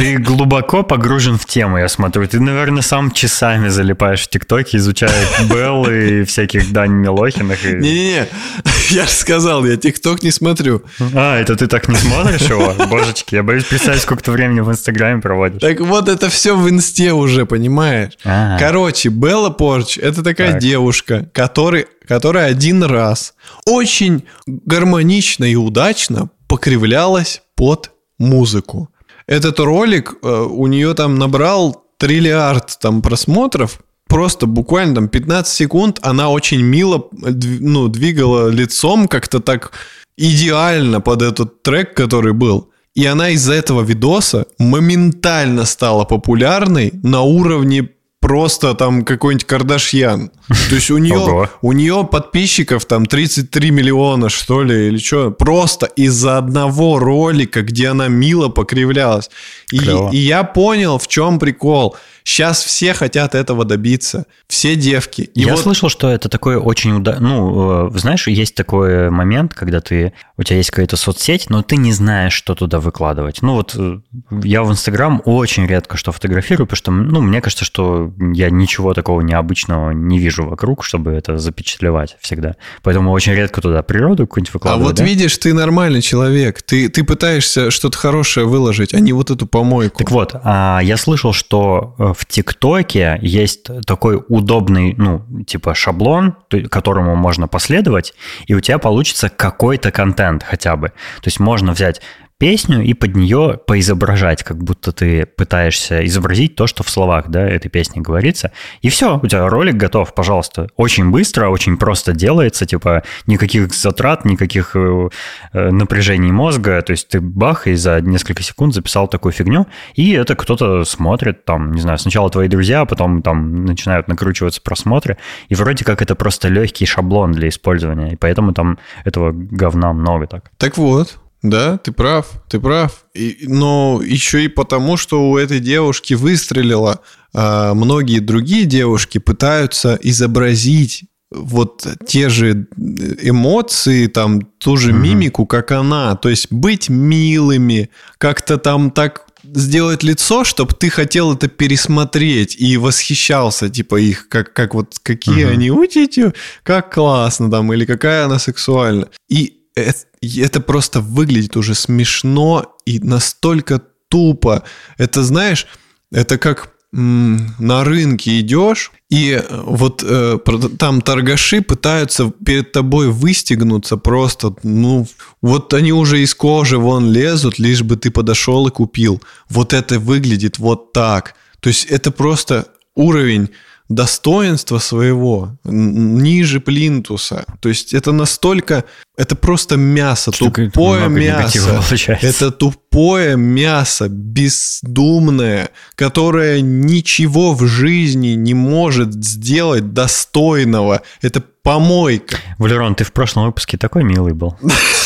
[0.02, 2.26] ты глубоко погружен в тему, я смотрю.
[2.26, 5.14] Ты, наверное, сам часами залипаешь в ТикТоке, изучая
[5.48, 7.64] Белл и всяких Дань Милохиных.
[7.64, 8.26] Не-не-не,
[8.90, 10.82] я же сказал, я ТикТок не смотрю.
[11.14, 12.74] А, это ты так не смотришь его?
[12.90, 15.60] Божечки, я боюсь представить, сколько ты времени в Инстаграме проводишь.
[15.60, 18.18] Так вот, это все в Инсте уже, понимаешь?
[18.24, 18.58] А-а-а.
[18.58, 20.60] Короче, Белла Порч— это такая так.
[20.60, 23.34] девушка, который, которая один раз
[23.66, 28.91] очень гармонично и удачно покривлялась под музыку.
[29.26, 35.98] Этот ролик э, у нее там набрал триллиард там просмотров, просто буквально там 15 секунд
[36.02, 39.72] она очень мило ну, двигала лицом как-то так
[40.16, 42.68] идеально под этот трек, который был.
[42.94, 47.88] И она из-за этого видоса моментально стала популярной на уровне
[48.22, 50.30] просто там какой-нибудь Кардашьян.
[50.68, 55.32] То есть у нее, у нее подписчиков там 33 миллиона, что ли, или что.
[55.32, 59.28] Просто из-за одного ролика, где она мило покривлялась.
[59.72, 59.80] И,
[60.12, 61.96] и я понял, в чем прикол.
[62.24, 64.26] Сейчас все хотят этого добиться.
[64.48, 65.22] Все девки.
[65.22, 65.60] И Я вот...
[65.60, 66.92] слышал, что это такой очень...
[66.92, 67.18] Уда...
[67.20, 70.12] Ну, э, знаешь, есть такой момент, когда ты...
[70.36, 73.42] У тебя есть какая-то соцсеть, но ты не знаешь, что туда выкладывать.
[73.42, 73.98] Ну, вот э,
[74.42, 78.94] я в Инстаграм очень редко что фотографирую, потому что, ну, мне кажется, что я ничего
[78.94, 82.56] такого необычного не вижу вокруг, чтобы это запечатлевать всегда.
[82.82, 84.84] Поэтому очень редко туда природу какую-нибудь выкладываю.
[84.84, 85.04] А вот да?
[85.04, 86.62] видишь, ты нормальный человек.
[86.62, 89.98] Ты, ты пытаешься что-то хорошее выложить, а не вот эту помойку.
[89.98, 96.36] Так вот, а, я слышал, что э, в ТикТоке есть такой удобный, ну, типа шаблон,
[96.70, 98.14] которому можно последовать,
[98.46, 100.88] и у тебя получится какой-то контент хотя бы.
[100.88, 102.00] То есть можно взять
[102.42, 107.48] песню и под нее поизображать, как будто ты пытаешься изобразить то, что в словах да,
[107.48, 108.50] этой песни говорится.
[108.80, 110.66] И все, у тебя ролик готов, пожалуйста.
[110.76, 115.08] Очень быстро, очень просто делается, типа никаких затрат, никаких э,
[115.52, 116.82] э, напряжений мозга.
[116.82, 121.44] То есть ты бах и за несколько секунд записал такую фигню, и это кто-то смотрит,
[121.44, 125.16] там, не знаю, сначала твои друзья, а потом там начинают накручиваться просмотры.
[125.48, 130.26] И вроде как это просто легкий шаблон для использования, и поэтому там этого говна много
[130.26, 130.50] так.
[130.58, 133.04] Так вот, да, ты прав, ты прав.
[133.14, 137.00] И, но еще и потому, что у этой девушки выстрелило,
[137.34, 145.72] а многие другие девушки пытаются изобразить вот те же эмоции, там, ту же мимику, как
[145.72, 146.14] она.
[146.14, 152.76] То есть быть милыми, как-то там так сделать лицо, чтобы ты хотел это пересмотреть и
[152.76, 155.52] восхищался, типа, их, как, как вот, какие uh-huh.
[155.52, 159.08] они, утите, как классно там, или какая она сексуальна.
[159.28, 164.64] И это, просто выглядит уже смешно и настолько тупо.
[164.98, 165.66] Это, знаешь,
[166.10, 170.38] это как на рынке идешь, и вот э,
[170.78, 175.06] там торгаши пытаются перед тобой выстегнуться просто, ну,
[175.40, 179.22] вот они уже из кожи вон лезут, лишь бы ты подошел и купил.
[179.48, 181.34] Вот это выглядит вот так.
[181.60, 183.48] То есть это просто уровень
[183.94, 187.44] достоинства своего ниже плинтуса.
[187.60, 188.84] То есть это настолько...
[189.16, 191.82] Это просто мясо, Что тупое мясо.
[192.22, 201.02] Это тупое мясо, бездумное, которое ничего в жизни не может сделать достойного.
[201.20, 202.38] Это помойка.
[202.58, 204.56] Валерон, ты в прошлом выпуске такой милый был.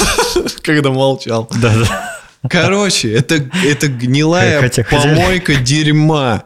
[0.62, 1.48] Когда молчал.
[1.60, 2.16] Да-да.
[2.48, 5.64] Короче, это, это гнилая хотя, помойка хотя...
[5.64, 6.44] дерьма.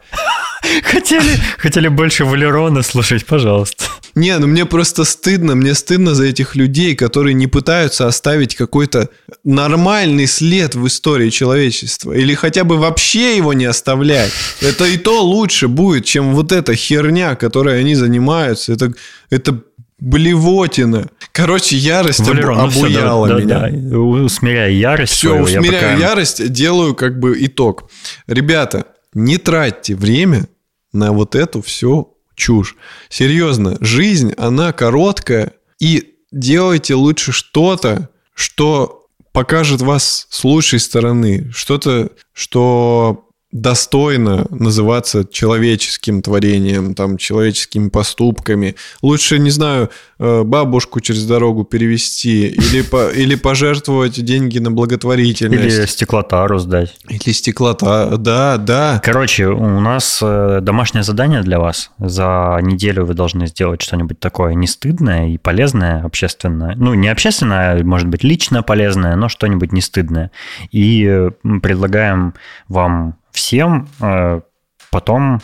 [0.82, 3.84] Хотели, хотели больше Валерона слушать, пожалуйста.
[4.14, 9.08] Не, ну мне просто стыдно, мне стыдно за этих людей, которые не пытаются оставить какой-то
[9.44, 12.12] нормальный след в истории человечества.
[12.12, 14.32] Или хотя бы вообще его не оставлять.
[14.60, 18.72] Это и то лучше будет, чем вот эта херня, которой они занимаются.
[18.72, 18.92] Это,
[19.30, 19.60] это
[20.00, 21.08] блевотина.
[21.32, 23.80] Короче, ярость Валерон, ну обуяла все, да, меня.
[23.80, 23.98] Да, да.
[23.98, 25.12] Усмиряя ярость.
[25.12, 26.08] Все, свою, усмиряю пока...
[26.08, 27.90] ярость, делаю как бы итог.
[28.26, 30.48] Ребята, не тратьте время
[30.92, 32.76] на вот эту всю чушь.
[33.08, 42.10] Серьезно, жизнь, она короткая, и делайте лучше что-то, что покажет вас с лучшей стороны, что-то,
[42.32, 48.76] что достойно называться человеческим творением, там, человеческими поступками.
[49.02, 55.78] Лучше, не знаю, э, бабушку через дорогу перевести или, по, или пожертвовать деньги на благотворительность.
[55.78, 56.96] Или стеклотару сдать.
[57.08, 59.00] Или стеклота, да, да.
[59.04, 61.90] Короче, у нас э, домашнее задание для вас.
[61.98, 66.76] За неделю вы должны сделать что-нибудь такое не стыдное и полезное, общественное.
[66.76, 70.30] Ну, не общественное, а, может быть, лично полезное, но что-нибудь не стыдное.
[70.70, 71.30] И
[71.62, 72.34] предлагаем
[72.68, 74.40] вам всем э,
[74.90, 75.40] потом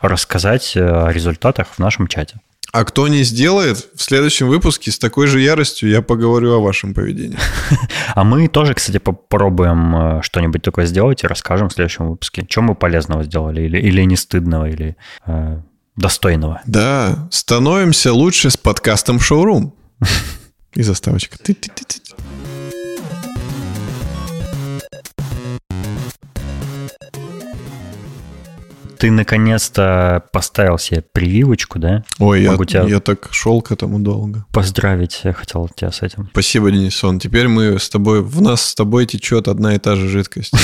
[0.00, 2.40] рассказать о результатах в нашем чате.
[2.72, 6.94] А кто не сделает, в следующем выпуске с такой же яростью я поговорю о вашем
[6.94, 7.38] поведении.
[8.14, 12.64] А мы тоже, кстати, попробуем э, что-нибудь такое сделать и расскажем в следующем выпуске, чем
[12.64, 15.60] мы полезного сделали, или, или не стыдного, или э,
[15.96, 16.60] достойного.
[16.66, 19.74] Да, становимся лучше с подкастом «Шоурум».
[20.74, 21.38] И заставочка.
[21.38, 21.56] ты
[29.08, 32.04] наконец-то поставил себе прививочку, да?
[32.18, 34.44] Ой, я, тебя я так шел к этому долго.
[34.52, 36.28] Поздравить я хотел тебя с этим.
[36.32, 37.18] Спасибо, Денисон.
[37.18, 40.52] Теперь мы с тобой, в нас с тобой течет одна и та же жидкость.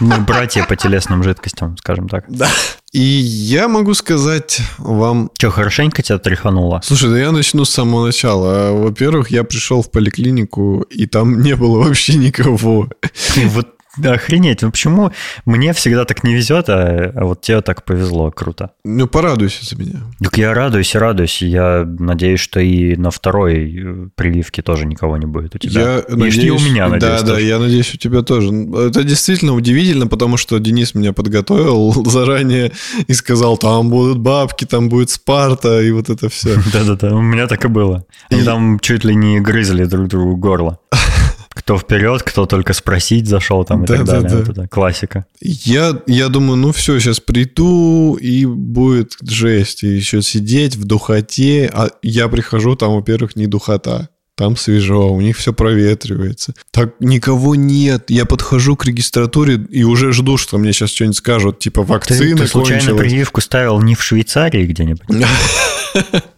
[0.00, 2.24] Мы братья по телесным жидкостям, скажем так.
[2.28, 2.48] Да.
[2.90, 5.30] И я могу сказать вам...
[5.36, 6.80] Что, хорошенько тебя тряхануло?
[6.82, 8.72] Слушай, да я начну с самого начала.
[8.72, 12.88] Во-первых, я пришел в поликлинику, и там не было вообще никого.
[13.36, 14.62] Вот да, охренеть.
[14.62, 15.10] Ну почему
[15.44, 18.30] мне всегда так не везет, а, а вот тебе так повезло?
[18.30, 18.70] Круто.
[18.84, 20.00] Ну, порадуйся за меня.
[20.22, 21.42] Так я радуюсь и радуюсь.
[21.42, 25.80] Я надеюсь, что и на второй э, прививке тоже никого не будет у тебя.
[25.80, 27.20] Я и надеюсь, и у меня, надеюсь.
[27.20, 27.34] Да, тоже.
[27.34, 28.52] да, я надеюсь, у тебя тоже.
[28.52, 32.72] Это действительно удивительно, потому что Денис меня подготовил заранее
[33.08, 36.54] и сказал, там будут бабки, там будет Спарта и вот это все.
[36.72, 38.06] Да-да-да, у меня так и было.
[38.30, 40.78] Они там чуть ли не грызли друг другу горло.
[41.70, 44.30] Кто вперед, кто только спросить зашел там и да, так да, далее.
[44.30, 44.36] Да.
[44.38, 45.26] Вот это классика.
[45.40, 49.84] Я, я думаю, ну все, сейчас приду, и будет жесть.
[49.84, 51.70] И еще сидеть в духоте.
[51.72, 54.08] А я прихожу, там, во-первых, не духота.
[54.34, 56.54] Там свежо, у них все проветривается.
[56.72, 58.10] Так никого нет.
[58.10, 62.34] Я подхожу к регистратуре и уже жду, что мне сейчас что-нибудь скажут, типа вакцина ты,
[62.34, 63.00] ты случайно кончилась.
[63.00, 65.06] прививку ставил не в Швейцарии где-нибудь?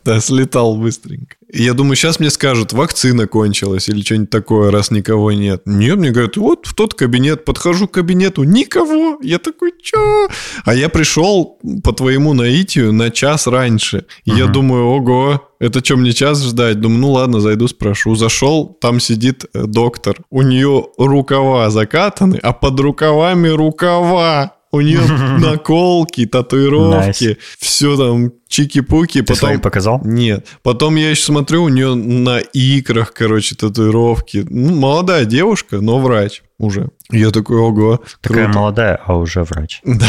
[0.04, 1.36] Да, слетал быстренько.
[1.54, 5.62] Я думаю, сейчас мне скажут, вакцина кончилась или что-нибудь такое, раз никого нет.
[5.66, 9.18] Нет, мне говорят, вот в тот кабинет, подхожу к кабинету, никого.
[9.22, 10.28] Я такой, чё?
[10.64, 14.06] А я пришел по твоему наитию на час раньше.
[14.26, 14.36] Угу.
[14.36, 16.80] я думаю, ого, это что, мне час ждать?
[16.80, 18.14] Думаю, ну ладно, зайду, спрошу.
[18.14, 20.16] Зашел, там сидит э, доктор.
[20.30, 24.56] У нее рукава закатаны, а под рукавами рукава.
[24.72, 25.00] У нее
[25.38, 29.20] наколки, татуировки, все там чики-пуки.
[29.20, 29.36] Ты потом...
[29.36, 30.00] свои показал?
[30.02, 30.46] Нет.
[30.62, 34.46] Потом я еще смотрю, у нее на икрах, короче, татуировки.
[34.48, 36.88] Ну, молодая девушка, но врач уже.
[37.10, 38.58] Я такой, ого, Такая круто.
[38.58, 39.80] молодая, а уже врач.
[40.02, 40.06] Да.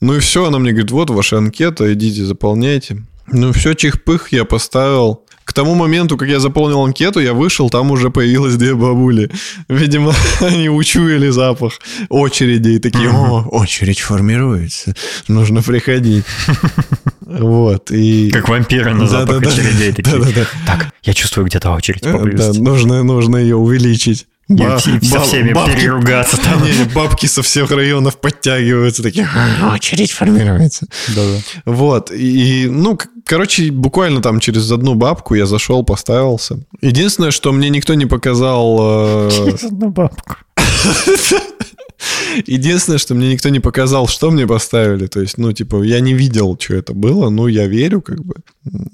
[0.00, 2.98] Ну и все, она мне говорит, вот ваша анкета, идите, заполняйте.
[3.28, 5.21] Ну все, чих-пых я поставил.
[5.44, 9.30] К тому моменту, как я заполнил анкету, я вышел, там уже появилось две бабули.
[9.68, 14.94] Видимо, они учуяли запах очереди и такие, о, очередь формируется,
[15.28, 16.24] нужно приходить.
[17.24, 18.30] Вот, и...
[18.30, 20.18] Как вампиры на запах да, очередей такие.
[20.18, 20.46] Да, да, да.
[20.66, 22.58] Так, я чувствую где-то очередь поблизости.
[22.58, 24.26] Да, нужно, нужно ее увеличить.
[24.48, 26.62] Ба- все, баб- всеми бабки, переругаться там.
[26.62, 29.26] Не, бабки со всех районов подтягиваются, такие,
[29.72, 30.86] очередь формируется.
[31.14, 31.38] Да-да.
[31.64, 36.60] Вот, и, ну, короче, буквально там через одну бабку я зашел, поставился.
[36.80, 39.28] Единственное, что мне никто не показал...
[39.28, 40.36] Э, через одну бабку.
[42.46, 45.06] Единственное, что мне никто не показал, что мне поставили.
[45.06, 48.34] То есть, ну, типа, я не видел, что это было, но я верю, как бы.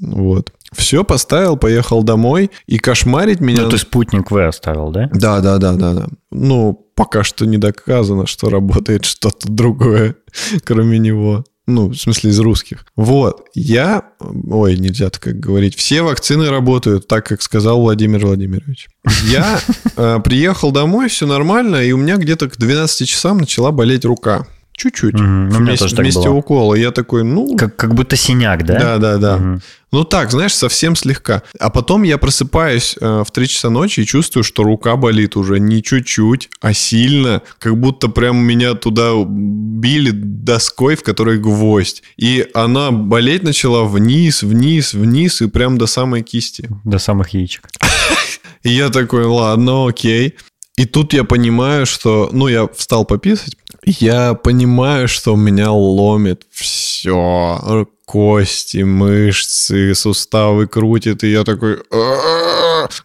[0.01, 0.53] Вот.
[0.73, 3.63] Все, поставил, поехал домой, и кошмарить меня...
[3.63, 5.09] Ну, ты спутник В оставил, да?
[5.13, 6.09] Да, да, да, да, да.
[6.31, 10.17] Ну, пока что не доказано, что работает что-то другое,
[10.65, 11.45] кроме него.
[11.69, 12.87] Ну, в смысле, из русских.
[12.97, 13.47] Вот.
[13.53, 14.05] Я...
[14.21, 15.77] Ой, нельзя так говорить.
[15.77, 18.89] Все вакцины работают, так, как сказал Владимир Владимирович.
[19.27, 19.61] Я
[19.97, 24.47] э, приехал домой, все нормально, и у меня где-то к 12 часам начала болеть рука.
[24.79, 25.15] Чуть-чуть.
[25.15, 25.25] Угу.
[25.25, 26.35] Вместе, меня тоже вместе было.
[26.35, 26.75] укола.
[26.75, 27.57] Я такой, ну...
[27.57, 28.79] Как, как будто синяк, да?
[28.79, 29.37] Да, да, да.
[29.37, 29.61] Угу.
[29.91, 31.43] Ну так, знаешь, совсем слегка.
[31.59, 35.59] А потом я просыпаюсь э, в 3 часа ночи и чувствую, что рука болит уже
[35.59, 37.43] не чуть-чуть, а сильно.
[37.59, 42.05] Как будто прям меня туда били доской, в которой гвоздь.
[42.17, 46.69] И она болеть начала вниз, вниз, вниз и прям до самой кисти.
[46.85, 47.69] До самых яичек.
[48.63, 50.35] И я такой, ладно, окей.
[50.77, 52.31] И тут я понимаю, что...
[52.33, 53.57] Ну, я встал пописать.
[53.85, 57.87] Я понимаю, что меня ломит все.
[58.05, 61.25] Кости, мышцы, суставы крутит.
[61.25, 61.79] И я такой...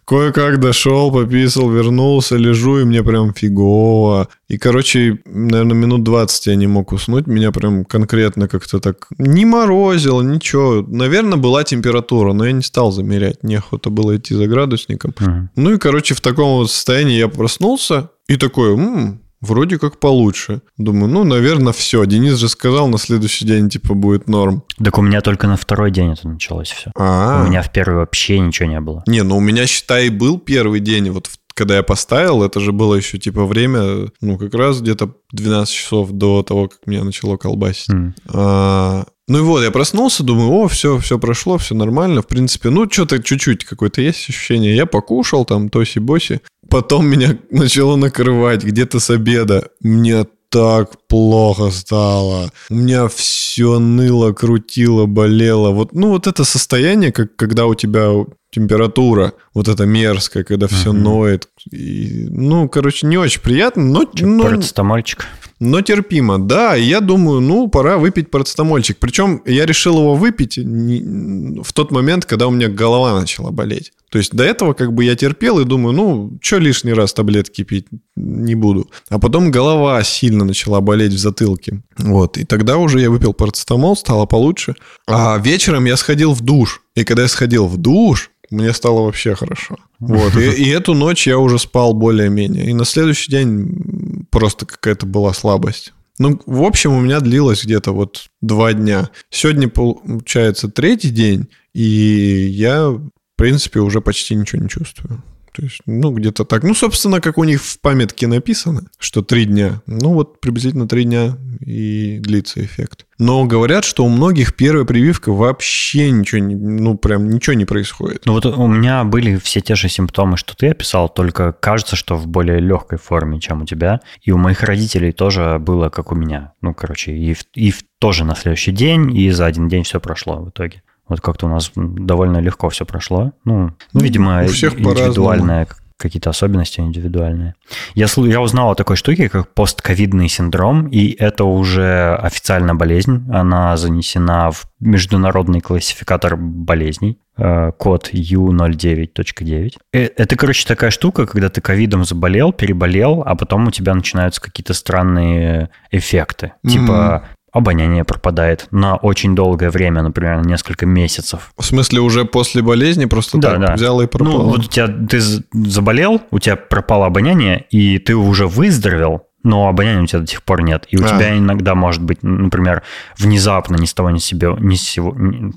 [0.06, 4.28] Кое-как дошел, пописал, вернулся, лежу, и мне прям фигово.
[4.48, 7.26] И, короче, наверное, минут 20 я не мог уснуть.
[7.26, 10.84] Меня прям конкретно как-то так не морозило, ничего.
[10.86, 13.42] Наверное, была температура, но я не стал замерять.
[13.42, 15.14] Неохота было идти за градусником.
[15.18, 15.48] Uh-huh.
[15.56, 20.62] Ну и, короче, в таком вот состоянии я проснулся и такой, м-м, вроде как получше.
[20.76, 22.04] Думаю, ну, наверное, все.
[22.04, 24.64] Денис же сказал, на следующий день, типа, будет норм.
[24.82, 26.90] Так у меня только на второй день это началось все.
[26.96, 27.44] А-а-а.
[27.44, 29.02] У меня в первый вообще ничего не было.
[29.06, 32.96] Не, ну у меня, считай, был первый день, вот когда я поставил, это же было
[32.96, 37.90] еще типа время, ну, как раз где-то 12 часов до того, как меня начало колбасить.
[37.90, 38.12] Mm.
[38.32, 42.22] А, ну и вот, я проснулся, думаю, о, все, все прошло, все нормально.
[42.22, 44.76] В принципе, ну, что-то чуть-чуть какое-то есть ощущение.
[44.76, 46.40] Я покушал там тоси-боси.
[46.74, 49.68] Потом меня начало накрывать где-то с обеда.
[49.80, 52.50] Мне так плохо стало.
[52.68, 55.70] У меня все ныло, крутило, болело.
[55.70, 58.10] Вот, ну, вот это состояние, как когда у тебя
[58.50, 60.98] температура, вот это мерзкая, когда все uh-huh.
[60.98, 61.48] ноет.
[61.70, 64.10] И, ну, короче, не очень приятно, но...
[64.22, 65.26] но Парацетамольчик.
[65.60, 66.76] Но терпимо, да.
[66.76, 68.98] И я думаю, ну, пора выпить парацетамольчик.
[68.98, 73.92] Причем я решил его выпить в тот момент, когда у меня голова начала болеть.
[74.14, 77.64] То есть до этого как бы я терпел и думаю, ну, что лишний раз таблетки
[77.64, 78.88] пить не буду.
[79.08, 81.82] А потом голова сильно начала болеть в затылке.
[81.98, 82.38] Вот.
[82.38, 84.76] И тогда уже я выпил парацетамол, стало получше.
[85.08, 86.82] А вечером я сходил в душ.
[86.94, 89.78] И когда я сходил в душ, мне стало вообще хорошо.
[89.98, 90.36] Вот.
[90.36, 92.70] И, и эту ночь я уже спал более-менее.
[92.70, 95.92] И на следующий день просто какая-то была слабость.
[96.20, 99.10] Ну, в общем, у меня длилось где-то вот два дня.
[99.30, 102.96] Сегодня, получается, третий день, и я
[103.34, 105.22] в принципе, уже почти ничего не чувствую.
[105.54, 106.64] То есть, ну, где-то так.
[106.64, 109.82] Ну, собственно, как у них в памятке написано, что три дня.
[109.86, 113.06] Ну, вот приблизительно три дня и длится эффект.
[113.18, 118.26] Но говорят, что у многих первая прививка вообще ничего не, ну, прям ничего не происходит.
[118.26, 122.16] Ну, вот у меня были все те же симптомы, что ты описал, только кажется, что
[122.16, 124.00] в более легкой форме, чем у тебя.
[124.22, 126.54] И у моих родителей тоже было, как у меня.
[126.62, 130.00] Ну, короче, и, в, и в, тоже на следующий день, и за один день все
[130.00, 130.82] прошло в итоге.
[131.08, 133.32] Вот как-то у нас довольно легко все прошло.
[133.44, 137.54] Ну, ну видимо, у всех индивидуальная какие-то особенности индивидуальные.
[137.94, 143.26] Я, я узнал о такой штуке, как постковидный синдром, и это уже официальная болезнь.
[143.32, 147.18] Она занесена в международный классификатор болезней.
[147.36, 149.72] э, код U09.9.
[149.92, 154.40] Э, это, короче, такая штука, когда ты ковидом заболел, переболел, а потом у тебя начинаются
[154.40, 156.52] какие-то странные эффекты.
[156.64, 156.70] Mm-hmm.
[156.70, 161.52] Типа обоняние пропадает на очень долгое время, например, на несколько месяцев.
[161.56, 163.74] В смысле, уже после болезни просто да, так да.
[163.74, 164.32] взял и пропал?
[164.32, 165.20] Ну, вот у тебя, ты
[165.52, 170.42] заболел, у тебя пропало обоняние, и ты уже выздоровел, но обоняния у тебя до сих
[170.42, 170.86] пор нет.
[170.88, 171.08] И у а.
[171.08, 172.82] тебя иногда может быть, например,
[173.16, 175.54] внезапно ни с того ни с себя, ни с сего, ни, блин,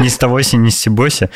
[0.00, 1.30] ни с того ни с сибоси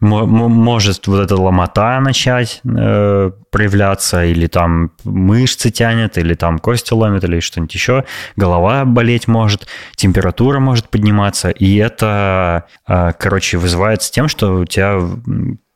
[0.00, 7.24] может вот эта ломота начать э, проявляться, или там мышцы тянет, или там кости ломят,
[7.24, 8.04] или что-нибудь еще,
[8.36, 9.66] голова болеть может,
[9.96, 15.00] температура может подниматься, и это, э, короче, вызывает с тем, что у тебя,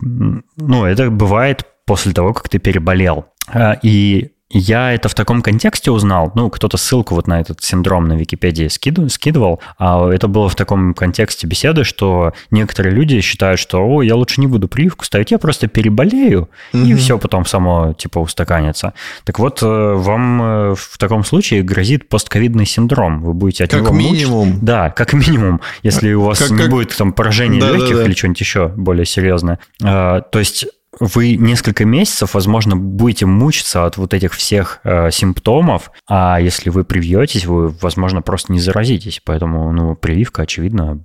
[0.01, 3.27] ну, это бывает после того, как ты переболел.
[3.53, 6.33] Э, и я это в таком контексте узнал.
[6.35, 9.61] Ну, кто-то ссылку вот на этот синдром на Википедии скидывал, скидывал.
[9.79, 14.41] А это было в таком контексте беседы, что некоторые люди считают, что, о, я лучше
[14.41, 16.83] не буду прививку ставить, я просто переболею, угу.
[16.83, 18.95] и все потом само, типа, устаканится.
[19.25, 23.23] Так вот, э, вам э, в таком случае грозит постковидный синдром.
[23.23, 24.49] Вы будете от как него минимум.
[24.49, 24.65] Мучить.
[24.65, 26.71] Да, как минимум, если у вас как, не как...
[26.71, 28.05] будет там поражения да, легких да, да.
[28.05, 29.59] или что-нибудь еще более серьезное.
[29.83, 30.67] А, то есть
[31.01, 36.85] вы несколько месяцев, возможно, будете мучиться от вот этих всех э, симптомов, а если вы
[36.85, 39.21] привьетесь, вы, возможно, просто не заразитесь.
[39.25, 41.05] Поэтому, ну, прививка, очевидно,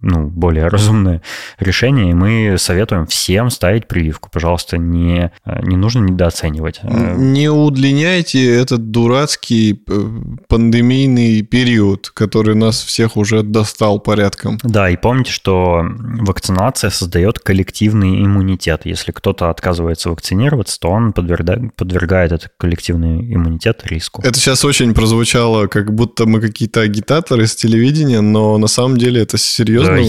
[0.00, 1.22] ну, более разумное
[1.58, 4.28] решение, и мы советуем всем ставить прививку.
[4.32, 6.80] Пожалуйста, не, не нужно недооценивать.
[6.82, 10.08] Не удлиняйте этот дурацкий э,
[10.48, 14.58] пандемийный период, который нас всех уже достал порядком.
[14.62, 18.82] Да, и помните, что вакцинация создает коллективный иммунитет.
[18.84, 24.22] Если кто-то отказывается вакцинироваться, то он подвергает, подвергает этот коллективный иммунитет риску.
[24.22, 29.22] Это сейчас очень прозвучало, как будто мы какие-то агитаторы с телевидения, но на самом деле
[29.22, 29.61] это серьезно?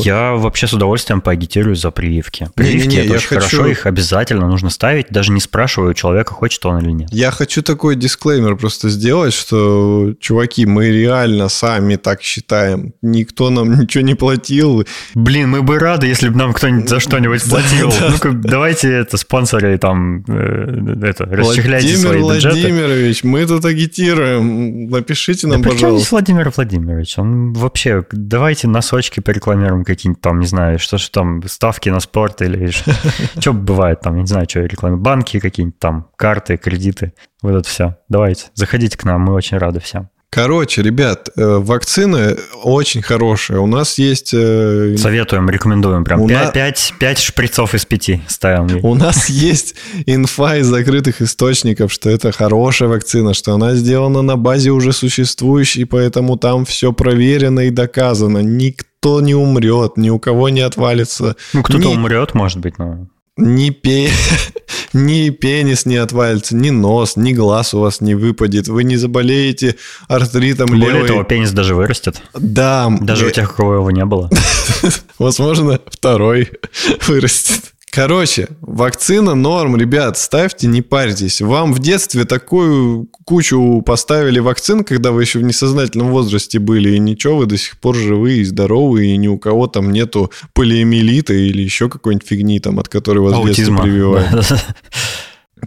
[0.04, 2.50] Я вообще с удовольствием поагитирую за прививки.
[2.56, 3.42] Прививки не, не, не, это очень хочу...
[3.42, 7.10] хорошо, их обязательно нужно ставить, даже не спрашивая у человека, хочет он или нет.
[7.12, 12.94] Я хочу такой дисклеймер просто сделать, что, чуваки, мы реально сами так считаем.
[13.02, 14.86] Никто нам ничего не платил.
[15.14, 17.92] Блин, мы бы рады, если бы нам кто-нибудь за что-нибудь платил.
[18.10, 22.60] Ну-ка, давайте это спонсоры там э, это, расчехляйте свои бюджеты.
[22.60, 24.90] Владимирович, мы тут агитируем.
[24.90, 26.10] Напишите нам, пожалуйста.
[26.12, 27.18] Владимир Владимирович?
[27.18, 32.42] Он вообще, давайте носочки рекламируем какие-нибудь там, не знаю, что же там, ставки на спорт
[32.42, 32.70] или
[33.40, 37.98] что бывает там, не знаю, что рекламируем, банки какие-нибудь там, карты, кредиты, вот это все.
[38.08, 40.10] Давайте, заходите к нам, мы очень рады всем.
[40.34, 43.60] Короче, ребят, э, вакцины очень хорошие.
[43.60, 44.34] У нас есть...
[44.34, 46.04] Э, Советуем, рекомендуем.
[46.04, 46.52] Прям 5, на...
[46.52, 48.80] 5, 5 шприцов из 5 ставим.
[48.84, 49.76] У нас есть
[50.08, 55.86] инфа из закрытых источников, что это хорошая вакцина, что она сделана на базе уже существующей,
[55.86, 58.40] поэтому там все проверено и доказано.
[58.40, 61.36] Никто никто не умрет, ни у кого не отвалится.
[61.54, 61.94] Ну, кто-то ни...
[61.94, 63.08] умрет, может быть, но...
[63.36, 64.12] Ни, пе...
[64.94, 68.68] ни пенис не отвалится, ни нос, ни глаз у вас не выпадет.
[68.68, 69.76] Вы не заболеете
[70.08, 71.08] артритом Более левой...
[71.08, 72.22] того, пенис даже вырастет.
[72.34, 72.96] Да.
[73.02, 73.30] Даже я...
[73.30, 74.30] у тех, у кого его не было.
[75.18, 76.52] Возможно, второй
[77.08, 77.74] вырастет.
[77.94, 81.42] Короче, вакцина норм, ребят, ставьте, не парьтесь.
[81.42, 86.98] Вам в детстве такую кучу поставили вакцин, когда вы еще в несознательном возрасте были, и
[86.98, 91.36] ничего, вы до сих пор живые и здоровые, и ни у кого там нету полиэмилита
[91.36, 93.54] или еще какой-нибудь фигни, там, от которой вас Аутизма.
[93.54, 94.46] в детстве прививают.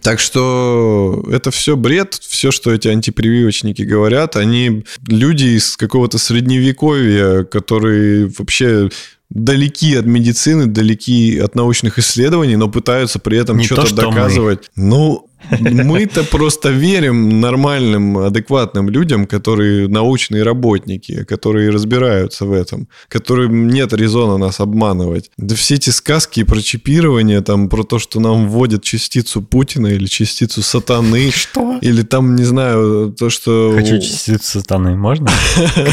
[0.03, 7.45] Так что это все бред, все, что эти антипрививочники говорят, они люди из какого-то средневековья,
[7.45, 8.89] которые вообще
[9.29, 14.71] далеки от медицины, далеки от научных исследований, но пытаются при этом что-то что доказывать.
[14.75, 14.83] Мы.
[14.89, 15.26] Ну,
[15.59, 23.93] мы-то просто верим нормальным, адекватным людям, которые научные работники, которые разбираются в этом, которым нет
[23.93, 25.29] резона нас обманывать.
[25.37, 30.05] Да все эти сказки про чипирование, там, про то, что нам вводят частицу Путина или
[30.07, 31.31] частицу сатаны.
[31.31, 31.77] Что?
[31.81, 33.73] Или там, не знаю, то, что...
[33.75, 35.29] Хочу частицу сатаны, можно?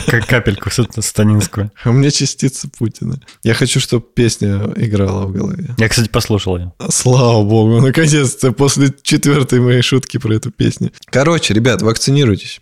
[0.07, 1.71] Как капельку сатанинскую.
[1.85, 3.21] А мне частица Путина.
[3.43, 5.75] Я хочу, чтобы песня играла в голове.
[5.79, 6.73] Я, кстати, послушал ее.
[6.89, 10.93] Слава богу, наконец-то после четвертого четвертой моей шутки про эту песню.
[11.07, 12.61] Короче, ребят, вакцинируйтесь.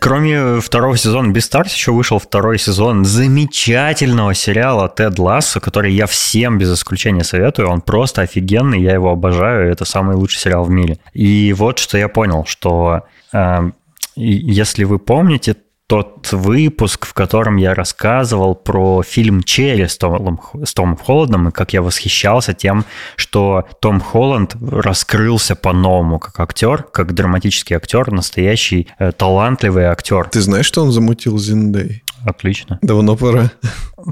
[0.00, 6.56] Кроме второго сезона Beastars еще вышел второй сезон замечательного сериала Тед Лассо, который я всем
[6.58, 7.68] без исключения советую.
[7.68, 10.98] Он просто офигенный, я его обожаю, это самый лучший сериал в мире.
[11.12, 13.02] И вот что я понял, что
[13.34, 13.70] э,
[14.16, 15.56] если вы помните,
[15.86, 21.52] тот выпуск, в котором я рассказывал про фильм «Черри» с Томом, с Томом Холландом, и
[21.52, 22.84] как я восхищался тем,
[23.16, 30.28] что Том Холланд раскрылся по-новому как актер, как драматический актер, настоящий э, талантливый актер.
[30.30, 32.02] Ты знаешь, что он замутил Зиндей?
[32.24, 32.78] Отлично.
[32.80, 33.50] Давно пора.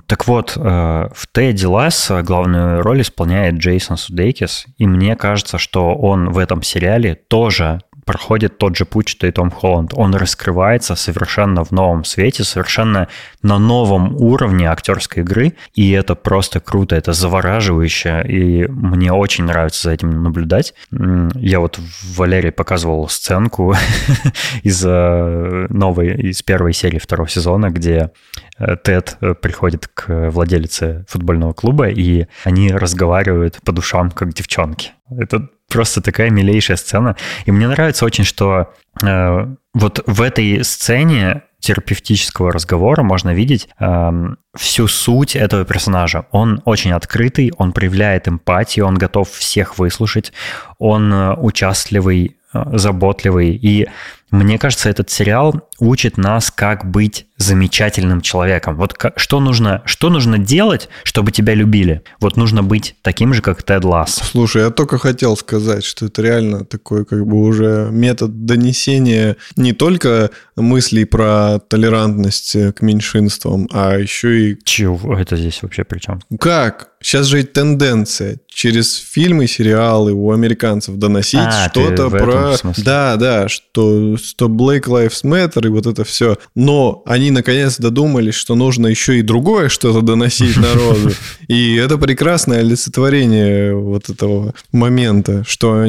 [0.07, 5.95] Так вот, э, в Тедди Ласса главную роль исполняет Джейсон Судейкис, и мне кажется, что
[5.95, 9.93] он в этом сериале тоже проходит тот же путь, что и Том Холланд.
[9.95, 13.09] Он раскрывается совершенно в новом свете, совершенно
[13.43, 19.85] на новом уровне актерской игры, и это просто круто, это завораживающе, и мне очень нравится
[19.85, 20.75] за этим наблюдать.
[20.91, 21.79] Я вот
[22.17, 23.75] Валерий показывал сценку
[24.63, 28.11] из э, новой, из первой серии второго сезона, где
[28.59, 34.93] э, Тед э, приходит к владелице футбольного клуба, и они разговаривают по душам, как девчонки.
[35.11, 37.17] Это просто такая милейшая сцена.
[37.47, 44.11] И мне нравится очень, что э, вот в этой сцене терапевтического разговора можно видеть э,
[44.55, 46.27] всю суть этого персонажа.
[46.33, 50.33] Он очень открытый, он проявляет эмпатию, он готов всех выслушать,
[50.79, 53.55] он э, участливый, э, заботливый.
[53.55, 53.89] И
[54.33, 58.77] мне кажется, этот сериал учит нас, как быть замечательным человеком.
[58.77, 62.03] Вот что нужно, что нужно делать, чтобы тебя любили?
[62.21, 64.21] Вот нужно быть таким же, как Тед Ласс.
[64.31, 69.73] Слушай, я только хотел сказать, что это реально такой как бы уже метод донесения не
[69.73, 74.59] только мыслей про толерантность к меньшинствам, а еще и...
[74.65, 76.21] Чего это здесь вообще при чем?
[76.39, 76.91] Как?
[77.03, 82.55] Сейчас же тенденция через фильмы, сериалы у американцев доносить а, что-то про...
[82.77, 86.39] Да, да, что, что Black Lives Matter и вот это все.
[86.55, 91.11] Но они наконец додумались, что нужно еще и другое что-то доносить народу.
[91.49, 95.85] И это прекрасное олицетворение вот этого момента, что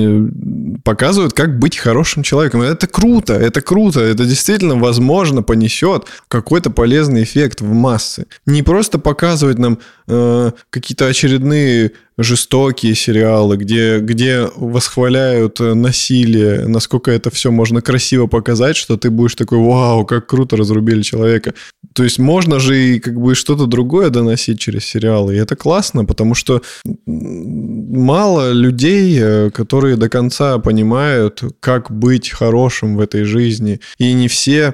[0.83, 2.61] показывают, как быть хорошим человеком.
[2.61, 8.27] Это круто, это круто, это действительно, возможно, понесет какой-то полезный эффект в массы.
[8.45, 17.11] Не просто показывать нам э, какие-то очередные жестокие сериалы, где, где восхваляют э, насилие, насколько
[17.11, 21.53] это все можно красиво показать, что ты будешь такой, вау, как круто разрубили человека.
[21.93, 26.05] То есть можно же и как бы что-то другое доносить через сериалы, и это классно,
[26.05, 26.61] потому что
[27.05, 34.27] мало людей, э, которые до конца понимают, как быть хорошим в этой жизни, и не
[34.27, 34.73] все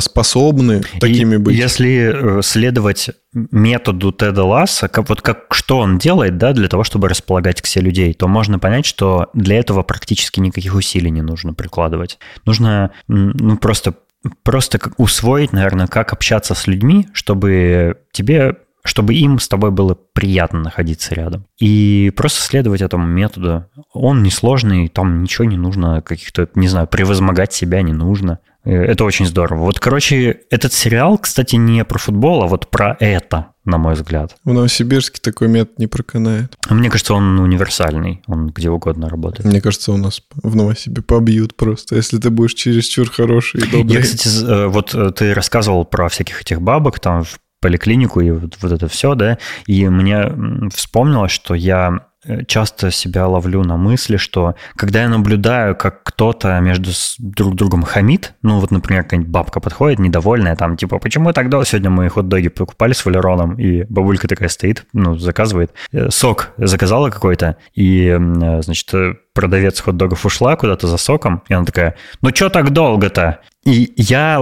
[0.00, 1.56] способны такими и быть.
[1.56, 6.84] Если э, следовать методу Теда Ласса, как, вот как, что он делает да, для того,
[6.84, 11.22] чтобы располагать к себе людей, то можно понять, что для этого практически никаких усилий не
[11.22, 12.18] нужно прикладывать.
[12.44, 13.94] Нужно ну, просто,
[14.42, 20.58] просто усвоить, наверное, как общаться с людьми, чтобы тебе чтобы им с тобой было приятно
[20.58, 21.46] находиться рядом.
[21.60, 23.66] И просто следовать этому методу.
[23.92, 28.40] Он несложный, там ничего не нужно, каких-то, не знаю, превозмогать себя не нужно.
[28.64, 29.60] Э, это очень здорово.
[29.64, 34.36] Вот, короче, этот сериал, кстати, не про футбол, а вот про это, на мой взгляд.
[34.44, 36.54] В Новосибирске такой метод не проканает.
[36.70, 39.44] Мне кажется, он универсальный, он где угодно работает.
[39.44, 43.96] Мне кажется, у нас в Новосибе побьют просто, если ты будешь чересчур хороший и добрый.
[43.96, 48.30] Я, кстати, э, вот э, ты рассказывал про всяких этих бабок там в поликлинику и
[48.30, 50.32] вот, вот это все, да, и мне
[50.74, 52.06] вспомнилось, что я
[52.46, 58.34] часто себя ловлю на мысли, что когда я наблюдаю, как кто-то между друг другом хамит,
[58.42, 62.48] ну вот, например, какая-нибудь бабка подходит, недовольная, там, типа, почему так долго сегодня мы хот-доги
[62.48, 68.62] покупали с валероном, и бабулька такая стоит, ну, заказывает, э, сок заказала какой-то, и, э,
[68.62, 68.92] значит,
[69.34, 73.40] продавец хот-догов ушла куда-то за соком, и она такая, ну что так долго-то?
[73.64, 74.40] И я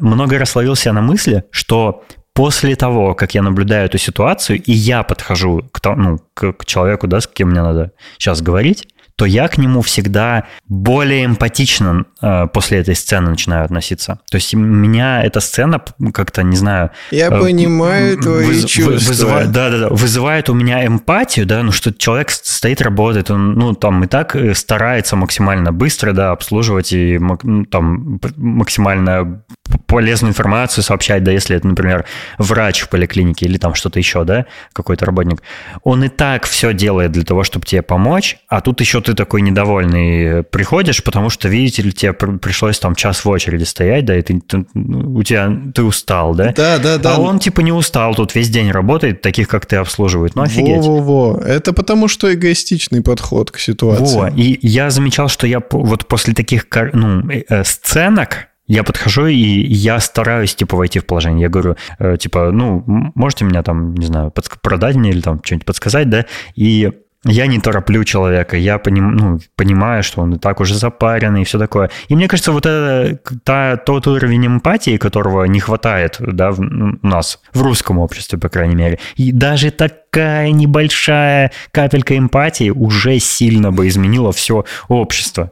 [0.00, 2.04] много раз ловил себя на мысли, что
[2.36, 7.06] после того, как я наблюдаю эту ситуацию, и я подхожу к, ну, к, к человеку,
[7.06, 12.46] да, с кем мне надо сейчас говорить, то я к нему всегда более эмпатично э,
[12.52, 14.20] после этой сцены начинаю относиться.
[14.30, 15.82] То есть меня эта сцена
[16.12, 16.90] как-то, не знаю...
[17.10, 18.92] Я э, понимаю твои выз, чувства.
[18.92, 23.54] Вызывает, да, да, да, вызывает у меня эмпатию, да, ну что человек стоит, работает, он,
[23.54, 29.42] ну, там и так э, старается максимально быстро, да, обслуживать и ну, там максимально
[29.86, 32.04] полезную информацию сообщать, да, если это, например,
[32.38, 35.42] врач в поликлинике или там что-то еще, да, какой-то работник,
[35.82, 39.42] он и так все делает для того, чтобы тебе помочь, а тут еще ты такой
[39.42, 44.22] недовольный приходишь, потому что, видите ли, тебе пришлось там час в очереди стоять, да, и
[44.22, 46.52] ты, ты, у тебя, ты устал, да?
[46.56, 47.14] Да, да, да.
[47.14, 50.34] А он типа не устал, тут весь день работает, таких, как ты, обслуживает.
[50.34, 50.84] Ну, офигеть.
[50.84, 51.40] Во-во-во.
[51.40, 54.16] Это потому, что эгоистичный подход к ситуации.
[54.16, 54.28] Во.
[54.28, 60.00] И я замечал, что я вот после таких ну, э, сценок, я подхожу, и я
[60.00, 61.42] стараюсь, типа, войти в положение.
[61.42, 62.82] Я говорю, э, типа, ну,
[63.14, 66.26] можете меня там, не знаю, продать мне или там что-нибудь подсказать, да?
[66.54, 66.90] И
[67.28, 71.44] я не тороплю человека, я поним, ну, понимаю, что он и так уже запаренный и
[71.44, 71.90] все такое.
[72.08, 77.06] И мне кажется, вот это та, тот уровень эмпатии, которого не хватает да, в, у
[77.06, 78.98] нас, в русском обществе, по крайней мере.
[79.16, 85.50] И даже такая небольшая капелька эмпатии уже сильно бы изменила все общество.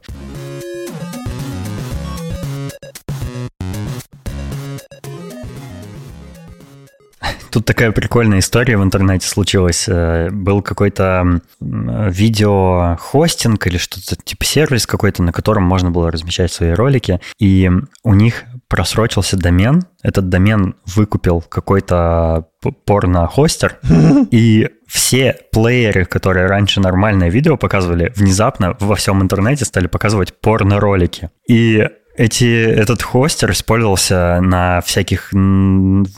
[7.51, 9.87] Тут такая прикольная история в интернете случилась.
[9.89, 16.73] Э, был какой-то видеохостинг или что-то типа сервис какой-то, на котором можно было размещать свои
[16.73, 17.21] ролики.
[17.39, 17.71] И
[18.03, 19.85] у них просрочился домен.
[20.03, 22.49] Этот домен выкупил какой-то
[22.85, 23.79] порно-хостер.
[24.31, 31.31] И все плееры, которые раньше нормальное видео показывали, внезапно во всем интернете стали показывать порно-ролики.
[31.49, 35.33] И эти, этот хостер использовался на всяких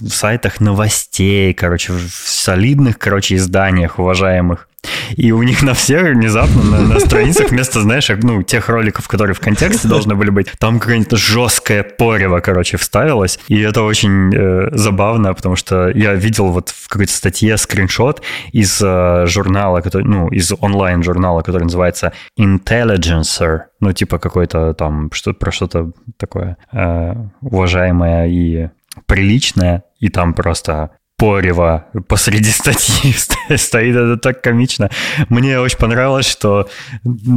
[0.09, 4.69] сайтах новостей, короче, в солидных, короче, изданиях уважаемых.
[5.17, 9.35] И у них на всех внезапно на, на страницах вместо, знаешь, ну, тех роликов, которые
[9.35, 13.39] в контексте должны были быть, там какая-нибудь жесткая порево, короче, вставилась.
[13.49, 18.23] И это очень э, забавно, потому что я видел вот в какой-то статье скриншот
[18.53, 23.61] из э, журнала, который, ну, из онлайн-журнала, который называется Intelligencer.
[23.81, 28.69] Ну, типа какой-то там, что про что-то такое э, уважаемое и
[29.07, 33.15] приличное, и там просто порево посреди статьи
[33.57, 34.91] стоит, это так комично.
[35.29, 36.69] Мне очень понравилось, что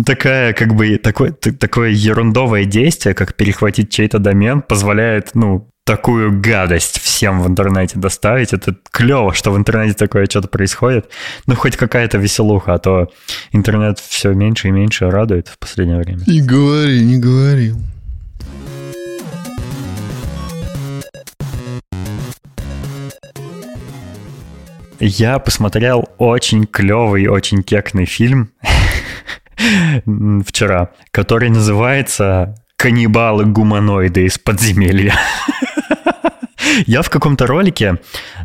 [0.05, 6.99] такая, как бы, такое, такое ерундовое действие, как перехватить чей-то домен, позволяет, ну, такую гадость
[7.01, 8.53] всем в интернете доставить.
[8.53, 11.09] Это клево, что в интернете такое что-то происходит.
[11.47, 13.11] Ну, хоть какая-то веселуха, а то
[13.53, 16.21] интернет все меньше и меньше радует в последнее время.
[16.27, 17.73] Не говори, не говори.
[24.99, 28.51] Я посмотрел очень клевый, очень кекный фильм
[30.45, 35.13] вчера, который называется «Каннибалы-гуманоиды из подземелья».
[36.85, 37.99] Я в каком-то ролике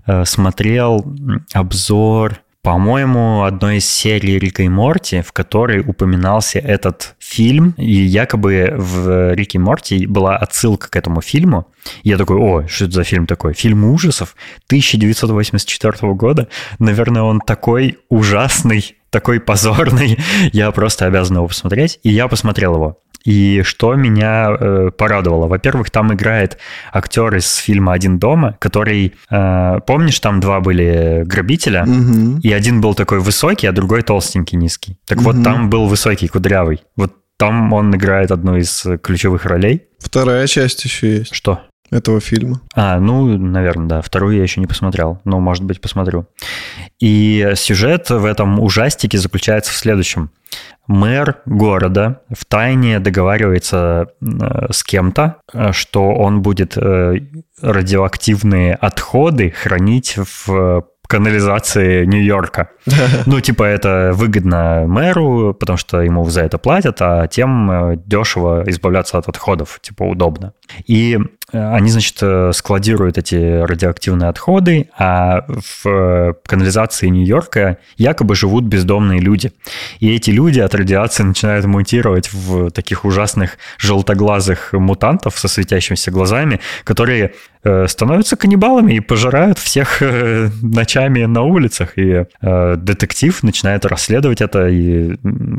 [0.06, 1.04] э, смотрел
[1.52, 8.72] обзор по-моему, одной из серий Рика и Морти, в которой упоминался этот фильм, и якобы
[8.74, 11.66] в Рике и Морти была отсылка к этому фильму.
[12.04, 13.52] я такой, о, что это за фильм такой?
[13.52, 14.34] Фильм ужасов
[14.68, 16.48] 1984 года.
[16.78, 20.18] Наверное, он такой ужасный, такой позорный.
[20.52, 22.00] Я просто обязан его посмотреть.
[22.02, 22.98] И я посмотрел его.
[23.24, 25.46] И что меня э, порадовало?
[25.46, 26.58] Во-первых, там играет
[26.92, 32.38] актер из фильма «Один дома», который, э, помнишь, там два были грабителя, угу.
[32.42, 34.98] и один был такой высокий, а другой толстенький, низкий.
[35.06, 35.32] Так угу.
[35.32, 36.82] вот, там был высокий, кудрявый.
[36.96, 39.84] Вот там он играет одну из ключевых ролей.
[39.98, 41.34] Вторая часть еще есть.
[41.34, 41.62] Что?
[41.90, 42.60] Этого фильма.
[42.74, 44.02] А, ну, наверное, да.
[44.02, 46.26] Вторую я еще не посмотрел, но, может быть, посмотрю.
[47.00, 50.30] И сюжет в этом ужастике заключается в следующем
[50.86, 57.20] мэр города в тайне договаривается э, с кем-то, э, что он будет э,
[57.60, 62.70] радиоактивные отходы хранить в канализации Нью-Йорка.
[63.26, 69.18] Ну, типа, это выгодно мэру, потому что ему за это платят, а тем дешево избавляться
[69.18, 70.52] от отходов, типа, удобно.
[70.86, 71.18] И
[71.54, 72.22] они, значит,
[72.54, 75.44] складируют эти радиоактивные отходы, а
[75.82, 79.52] в канализации Нью-Йорка якобы живут бездомные люди.
[80.00, 86.60] И эти люди от радиации начинают мутировать в таких ужасных желтоглазых мутантов со светящимися глазами,
[86.84, 91.98] которые э, становятся каннибалами и пожирают всех э, ночами на улицах.
[91.98, 95.16] И э, детектив начинает расследовать это, и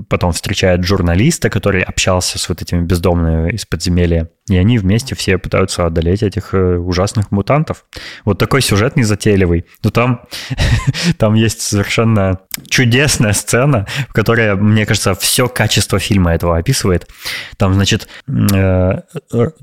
[0.10, 4.30] потом встречает журналиста, который общался с вот этими бездомными из подземелья.
[4.48, 7.84] И они вместе все пытаются одолеть этих э, ужасных мутантов.
[8.26, 9.66] Вот такой сюжет незатейливый.
[9.84, 10.22] Но там,
[11.18, 17.10] там есть совершенно чудесная сцена, в которой, мне кажется, все качество фильма этого описывает.
[17.58, 19.02] Там, значит, э,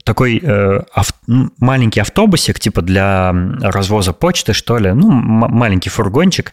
[0.04, 6.52] такой э, ав- маленький автобусик, типа для развоза почты, что ли, ну, маленький фургончик,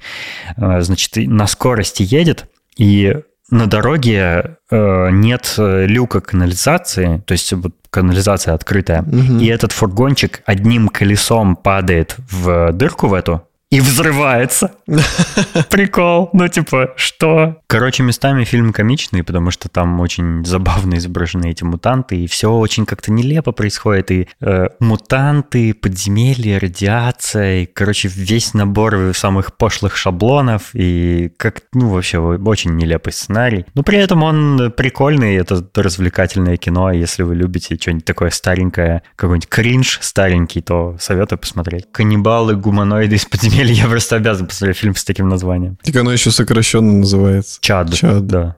[0.55, 2.45] значит, на скорости едет,
[2.77, 3.15] и
[3.51, 9.39] на дороге э, нет люка канализации, то есть вот канализация открытая, угу.
[9.39, 14.71] и этот фургончик одним колесом падает в дырку в эту, и взрывается.
[15.69, 16.31] Прикол.
[16.33, 17.57] Ну, типа, что?
[17.67, 22.87] Короче, местами фильм комичный, потому что там очень забавно изображены эти мутанты, и все очень
[22.87, 24.09] как-то нелепо происходит.
[24.09, 31.89] И э, мутанты, подземелья, радиация, и, короче, весь набор самых пошлых шаблонов, и как, ну,
[31.89, 33.65] вообще, очень нелепый сценарий.
[33.75, 39.47] Но при этом он прикольный, это развлекательное кино, если вы любите что-нибудь такое старенькое, какой-нибудь
[39.47, 41.85] кринж старенький, то советую посмотреть.
[41.91, 45.77] Каннибалы, гуманоиды из подземелья Или я просто обязан посмотреть фильм с таким названием.
[45.83, 47.59] Так оно еще сокращенно называется.
[47.59, 47.93] Чад.
[47.93, 48.25] Чад.
[48.25, 48.55] Да.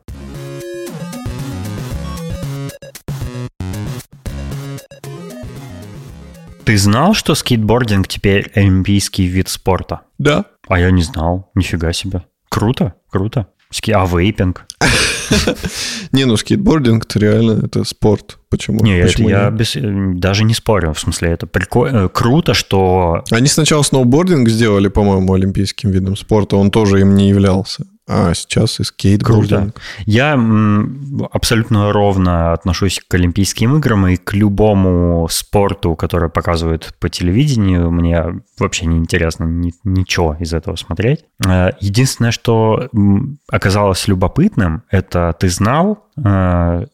[6.65, 10.01] Ты знал, что скейтбординг теперь олимпийский вид спорта?
[10.19, 10.45] Да.
[10.67, 11.49] А я не знал.
[11.55, 12.23] Нифига себе.
[12.47, 13.47] Круто, круто.
[13.71, 13.91] Ски...
[13.91, 14.65] А вейпинг?
[16.11, 18.37] Не, ну скейтбординг это реально это спорт.
[18.49, 18.83] Почему?
[18.83, 19.81] Не, Почему это я без- э,
[20.15, 20.93] даже не спорю.
[20.93, 22.09] В смысле, это прикольно.
[22.09, 26.57] Круто, что Они сначала сноубординг сделали, по-моему, олимпийским видом спорта.
[26.57, 27.85] Он тоже им не являлся.
[28.13, 29.75] А сейчас и скейтбординг.
[30.05, 37.07] Я м, абсолютно ровно отношусь к Олимпийским играм и к любому спорту, который показывают по
[37.09, 37.89] телевидению.
[37.91, 41.23] Мне вообще не интересно ни- ничего из этого смотреть.
[41.47, 42.89] Э, Единственное, что
[43.49, 46.21] оказалось любопытным, это ты знал, э,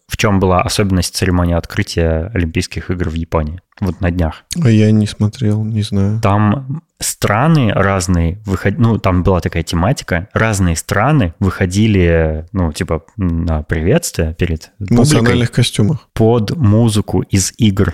[0.08, 3.60] в чем была особенность церемонии открытия Олимпийских игр в Японии?
[3.80, 4.44] Вот на днях.
[4.62, 6.20] А я не смотрел, не знаю.
[6.22, 13.62] Там страны разные выходили, ну, там была такая тематика, разные страны выходили, ну, типа, на
[13.62, 16.08] приветствие перед В национальных костюмах.
[16.14, 17.94] под музыку из игр.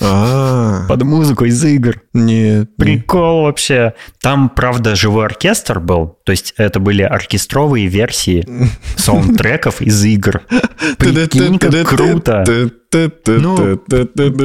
[0.00, 2.00] А, Под музыку из игр.
[2.12, 2.76] нет.
[2.76, 3.94] Прикол вообще.
[4.20, 8.46] Там, правда, живой оркестр был, то есть это были оркестровые версии
[8.96, 10.42] саундтреков из игр.
[10.98, 12.44] Прикинь, как круто.
[12.92, 13.76] Ну,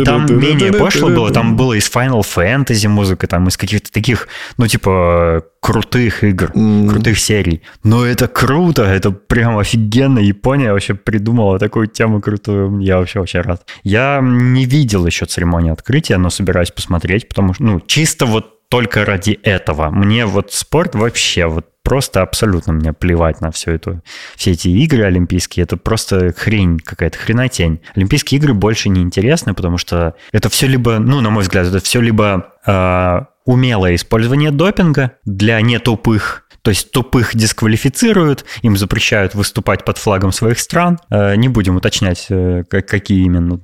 [0.05, 4.27] Там менее пошло было, там было из Final Fantasy музыка, там из каких-то таких,
[4.57, 7.61] ну, типа, крутых игр, крутых серий.
[7.83, 10.19] Но это круто, это прям офигенно.
[10.19, 12.79] Япония вообще придумала такую тему крутую.
[12.79, 13.65] Я вообще очень рад.
[13.83, 19.05] Я не видел еще церемонии открытия, но собираюсь посмотреть, потому что, ну, чисто вот только
[19.05, 19.89] ради этого.
[19.89, 24.01] Мне вот спорт вообще вот просто абсолютно мне плевать на всю эту,
[24.35, 25.63] все эти игры олимпийские.
[25.63, 27.81] Это просто хрень какая-то, хренотень.
[27.95, 31.79] Олимпийские игры больше не интересны, потому что это все либо, ну, на мой взгляд, это
[31.79, 39.83] все либо а, умелое использование допинга для нетупых, то есть тупых дисквалифицируют, им запрещают выступать
[39.83, 40.97] под флагом своих стран.
[41.09, 43.59] Э, Не будем уточнять, э, как- какие именно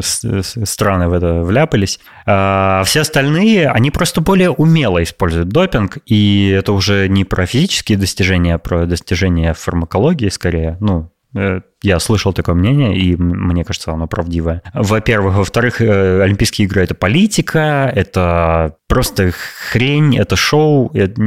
[0.00, 2.00] страны в это вляпались.
[2.26, 7.98] А все остальные, они просто более умело используют допинг, и это уже не про физические
[7.98, 10.76] достижения, а про достижения фармакологии скорее.
[10.80, 14.62] Ну, э, я слышал такое мнение, и мне кажется, оно правдивое.
[14.72, 15.34] Во-первых.
[15.36, 19.32] Во-вторых, э, Олимпийские игры– это политика, это просто
[19.70, 21.20] хрень, это шоу, это,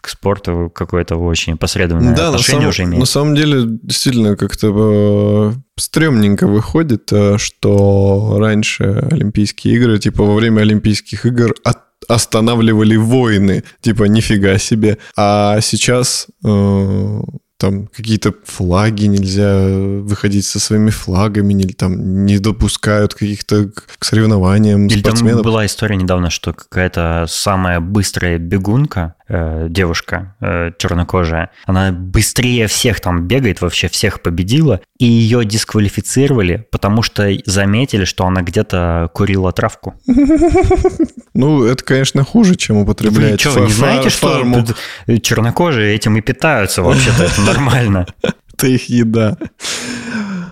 [0.00, 3.00] к спорту какое-то очень посредственное Да, на отношение самом, уже имеет.
[3.00, 10.34] на самом деле, действительно, как-то э, стрёмненько выходит, э, что раньше Олимпийские игры, типа во
[10.34, 14.98] время Олимпийских игр от- останавливали войны, типа нифига себе.
[15.16, 17.20] А сейчас э,
[17.58, 24.86] там какие-то флаги нельзя выходить со своими флагами, или там не допускают каких-то к соревнованиям
[24.86, 25.44] Или там спортсменов.
[25.44, 33.00] была история недавно, что какая-то самая быстрая бегунка, э, девушка э, чернокожая, она быстрее всех
[33.00, 39.52] там бегает, вообще всех победила, и ее дисквалифицировали, потому что заметили, что она где-то курила
[39.52, 39.94] травку.
[41.34, 44.66] Ну, это, конечно, хуже, чем Вы употреблять что, фа- не знаете, фа- что фарму.
[45.08, 48.06] э, чернокожие этим и питаются вообще-то, это нормально.
[48.52, 49.36] Это их еда.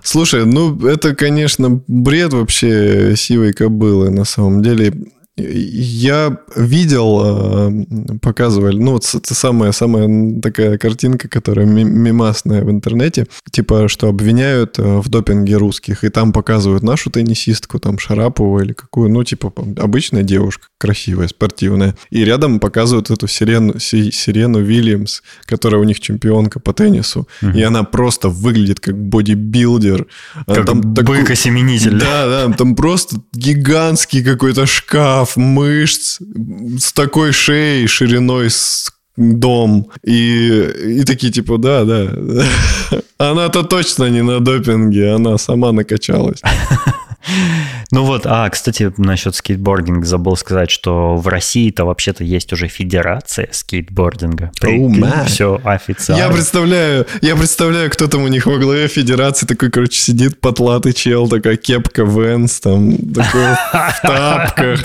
[0.03, 4.93] Слушай, ну это, конечно, бред вообще сивой кобылы на самом деле.
[5.39, 12.71] Я видел, э, показывали, ну вот это самая, самая такая картинка, которая ми- мемасная в
[12.71, 18.61] интернете, типа, что обвиняют э, в допинге русских, и там показывают нашу теннисистку, там Шарапову
[18.61, 24.61] или какую, ну типа обычная девушка, красивая, спортивная, и рядом показывают эту сирену, Си- сирену
[24.61, 30.07] Вильямс, которая у них чемпионка по теннису, и она просто выглядит как бодибилдер.
[30.47, 31.99] Она Как там бык-осеменитель.
[31.99, 36.21] да, да, там просто гигантский какой-то шкаф мышц
[36.79, 39.89] с такой шеей, шириной с дом.
[40.05, 42.13] И, и такие типа, да, да.
[43.19, 46.41] Она-то точно не на допинге, она сама накачалась.
[47.91, 53.49] Ну вот, а, кстати, насчет скейтбординга забыл сказать, что в России-то вообще-то есть уже федерация
[53.53, 54.51] скейтбординга.
[54.63, 55.27] man.
[55.27, 56.23] Все официально.
[56.23, 60.93] Я представляю, я представляю, кто там у них во главе федерации такой, короче, сидит потлатый
[60.93, 64.81] чел, такая кепка Венс, там, такой в тапках,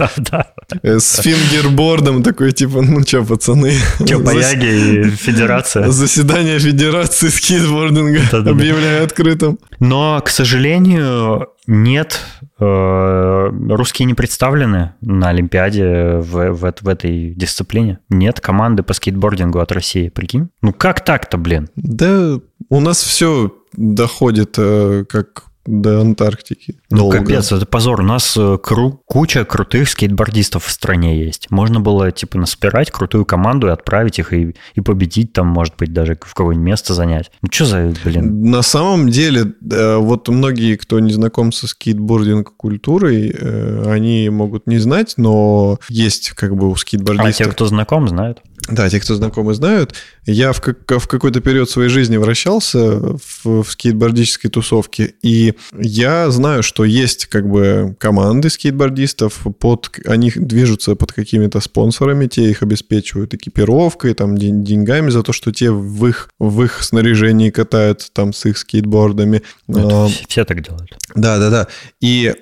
[0.84, 3.74] э, с фингербордом, такой, типа, ну чё, пацаны,
[4.06, 5.90] Че, бояги и федерация.
[5.90, 9.60] Заседание Федерации скейтбординга объявляю открытым.
[9.80, 12.22] Но, к сожалению, нет,
[12.60, 18.00] э, русские не представлены на Олимпиаде в, в, в этой дисциплине.
[18.10, 20.50] Нет команды по скейтбордингу от России, прикинь?
[20.62, 21.70] Ну как так-то, блин?
[21.76, 22.40] Да,
[22.70, 26.80] у нас все доходит э, как до Антарктики.
[26.90, 27.20] Ну, Долго.
[27.20, 28.02] капец, это позор.
[28.02, 31.52] У нас э, кру- куча крутых скейтбордистов в стране есть.
[31.52, 35.94] Можно было, типа, наспирать крутую команду и отправить их и, и победить там, может быть,
[35.94, 37.32] даже в какое-нибудь место занять.
[37.42, 38.50] Ну, что за, блин?
[38.50, 45.16] На самом деле, вот многие, кто не знаком со скейтбординг-культурой, э, они могут не знать,
[45.18, 47.30] но есть как бы у скейтбордистов...
[47.30, 48.42] А те, кто знаком, знают.
[48.68, 49.94] Да, те, кто знакомы, знают.
[50.26, 56.30] Я в, как, в какой-то период своей жизни вращался в, в скейтбордической тусовке, и я
[56.32, 62.62] знаю, что есть как бы команды скейтбордистов, под, они движутся под какими-то спонсорами, те их
[62.62, 68.12] обеспечивают экипировкой, там, день, деньгами за то, что те в их, в их снаряжении катаются
[68.12, 69.44] там с их скейтбордами.
[69.68, 70.98] Ну, а, все так делают.
[71.16, 71.68] Да, да, да.
[72.02, 72.36] И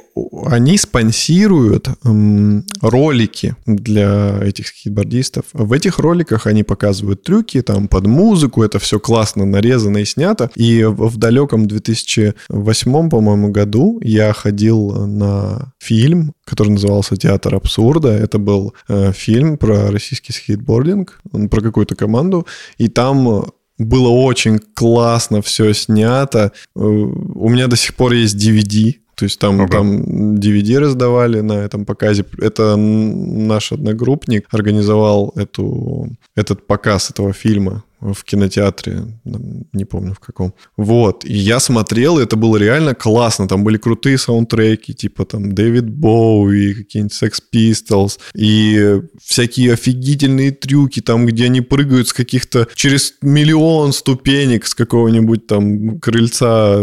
[0.46, 5.46] они спонсируют м, ролики для этих скейтбордистов.
[5.54, 10.50] В этих роликах они показывают трюки там под музыку, это все классно нарезано и снято.
[10.56, 18.10] И в далеком 2008, по-моему, году я ходил на фильм, который назывался «Театр абсурда».
[18.10, 22.48] Это был э, фильм про российский скейтбординг, про какую-то команду.
[22.78, 23.46] И там
[23.78, 26.52] было очень классно все снято.
[26.76, 29.78] Э, у меня до сих пор есть DVD то есть там, ага.
[29.78, 32.26] там DVD раздавали на этом показе.
[32.38, 37.84] Это наш одногруппник организовал эту, этот показ этого фильма
[38.14, 40.54] в кинотеатре, не помню в каком.
[40.78, 45.54] Вот, и я смотрел, и это было реально классно, там были крутые саундтреки, типа там
[45.54, 52.68] Дэвид Боуи, какие-нибудь Sex Pistols, и всякие офигительные трюки, там, где они прыгают с каких-то
[52.76, 56.80] через миллион ступенек с какого-нибудь там крыльца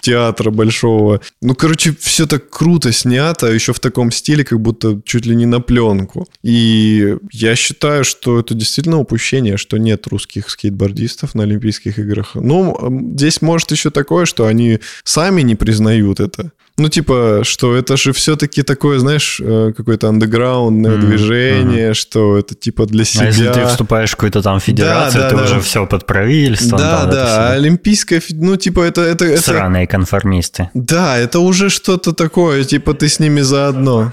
[0.00, 1.20] театра большого.
[1.40, 5.46] Ну, короче, все так круто снято, еще в таком стиле, как будто чуть ли не
[5.46, 6.26] на пленку.
[6.42, 12.34] И я считаю, что это действительно упущение, что нет русских скейтбордистов на Олимпийских играх.
[12.34, 16.50] Ну, здесь может еще такое, что они сами не признают это.
[16.78, 21.00] Ну, типа, что это же все-таки такое, знаешь, э, какое-то андеграундное mm-hmm.
[21.00, 21.94] движение, mm-hmm.
[21.94, 23.24] что это типа для себя.
[23.24, 25.44] А если ты вступаешь в какую-то там федерацию, да, да, ты да.
[25.44, 26.78] уже все под правительством.
[26.78, 27.52] Да, да, да.
[27.52, 29.42] Олимпийская, ну, типа, это, это, это...
[29.42, 30.70] Сраные конформисты.
[30.74, 34.12] Да, это уже что-то такое, типа, ты с ними заодно.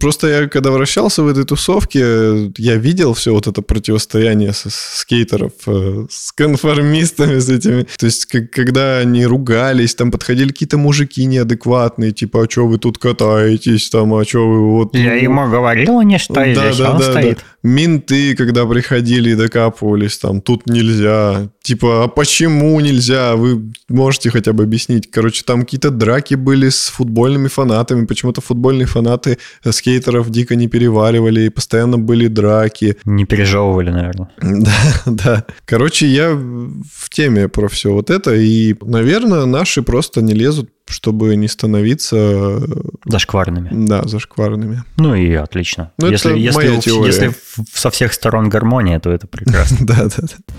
[0.00, 5.52] Просто я, когда вращался в этой тусовке, я видел все вот это противостояние с, скейтеров
[5.66, 7.86] э, с конформистами, с этими.
[7.98, 12.98] То есть, когда они ругались, там подходили какие-то мужики неадекватные, типа, а что вы тут
[12.98, 14.94] катаетесь, там, а что вы вот...
[14.94, 17.38] Я ему говорил, не что да, здесь, да, он да, стоит.
[17.38, 17.44] Да.
[17.62, 21.48] Менты, когда приходили и докапывались, там, тут нельзя.
[21.62, 23.34] Типа, а почему нельзя?
[23.34, 25.10] Вы можете хотя бы объяснить?
[25.10, 28.06] Короче, там какие-то драки были с футбольными фанатами.
[28.06, 29.38] Почему-то футбольные фанаты
[29.68, 32.96] скейтеров дико не переваривали, и постоянно были драки.
[33.04, 34.30] Не пережевывали, наверное.
[34.66, 34.72] Да,
[35.06, 35.44] да.
[35.64, 41.36] Короче, я в теме про все вот это, и, наверное, наши просто не лезут чтобы
[41.36, 42.62] не становиться...
[43.04, 43.70] Зашкварными.
[43.72, 44.82] Да, зашкварными.
[44.96, 45.92] Ну и отлично.
[45.98, 47.06] Ну, если, это если, моя теория.
[47.06, 47.34] если
[47.72, 49.76] со всех сторон гармония, то это прекрасно.
[49.86, 50.54] Да, да, да.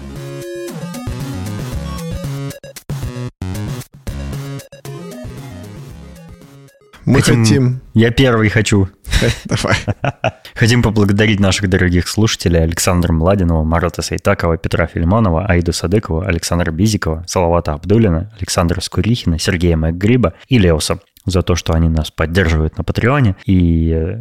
[7.08, 7.43] Мы хотим...
[7.43, 7.82] хотим...
[7.93, 8.89] Я первый хочу.
[9.45, 9.76] Давай.
[10.55, 17.24] Хотим поблагодарить наших дорогих слушателей Александра Младинова, Марата Сайтакова, Петра Филимонова, Аиду Садыкова, Александра Бизикова,
[17.26, 22.84] Салавата Абдулина, Александра Скурихина, Сергея Макгриба и Леоса за то, что они нас поддерживают на
[22.84, 23.38] Патреоне.
[23.45, 24.18] И э,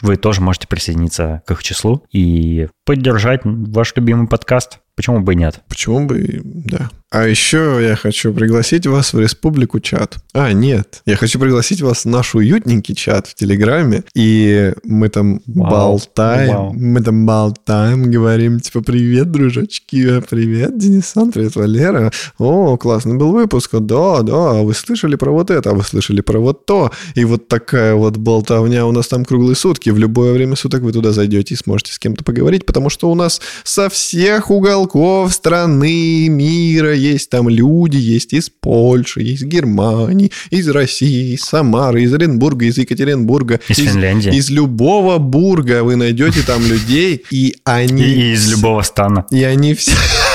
[0.00, 4.78] вы тоже можете присоединиться к их числу и поддержать ваш любимый подкаст.
[4.94, 5.62] Почему бы и нет?
[5.68, 6.90] Почему бы, да.
[7.12, 10.18] А еще я хочу пригласить вас в республику чат.
[10.32, 11.02] А, нет.
[11.06, 14.04] Я хочу пригласить вас в наш уютненький чат в Телеграме.
[14.14, 15.70] И мы там Вау.
[15.70, 16.54] болтаем.
[16.54, 16.72] Вау.
[16.72, 22.12] Мы там болтаем, говорим, типа, привет, дружочки, привет, Денисан, привет, Валера.
[22.38, 23.72] О, классный был выпуск.
[23.72, 26.92] Да, да, вы слышали про вот это, а вы слышали про вот то.
[27.16, 29.90] И вот такая вот болтовня у нас там круглые сутки.
[29.90, 33.16] В любое время суток вы туда зайдете и сможете с кем-то поговорить, потому что у
[33.16, 40.68] нас со всех уголков страны, мира есть там люди, есть из Польши, из Германии, из
[40.68, 43.60] России, из Самары, из Оренбурга, из Екатеринбурга.
[43.68, 44.34] Из, из Финляндии.
[44.36, 48.02] Из любого бурга вы найдете там людей, и они...
[48.02, 49.26] И из любого стана.
[49.30, 49.92] И они все...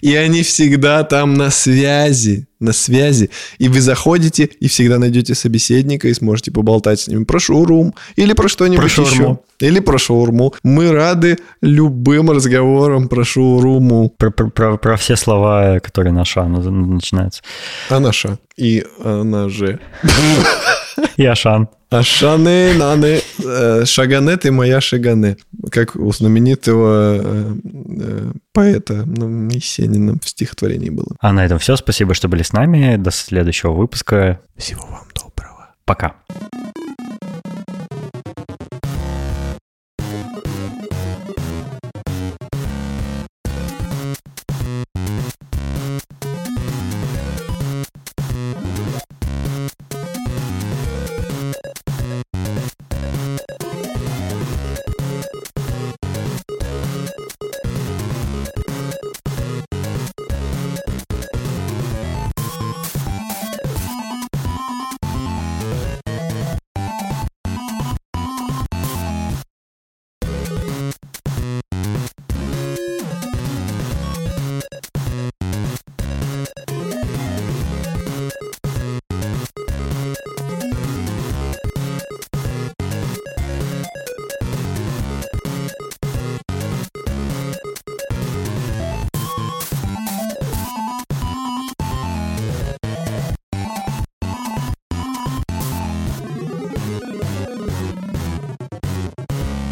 [0.00, 3.30] И они всегда там на связи, на связи.
[3.58, 8.32] И вы заходите и всегда найдете собеседника и сможете поболтать с ним про шоурум или
[8.32, 9.38] про что-нибудь про еще.
[9.60, 10.54] Или про шаурму.
[10.62, 14.10] Мы рады любым разговорам про шаурму.
[14.16, 17.42] Про, про, про, про все слова, которые на ша начинаются.
[17.90, 18.38] А наша.
[18.56, 19.78] И она же.
[21.16, 21.68] И Ашан.
[21.90, 25.36] Ашаны, наны, э, шагане ты моя шагане.
[25.72, 27.54] как у знаменитого э,
[28.00, 31.16] э, поэта ну, Есенина в стихотворении было.
[31.20, 31.74] А на этом все.
[31.74, 32.96] Спасибо, что были с нами.
[32.96, 34.40] До следующего выпуска.
[34.56, 35.74] Всего вам доброго.
[35.84, 36.14] Пока.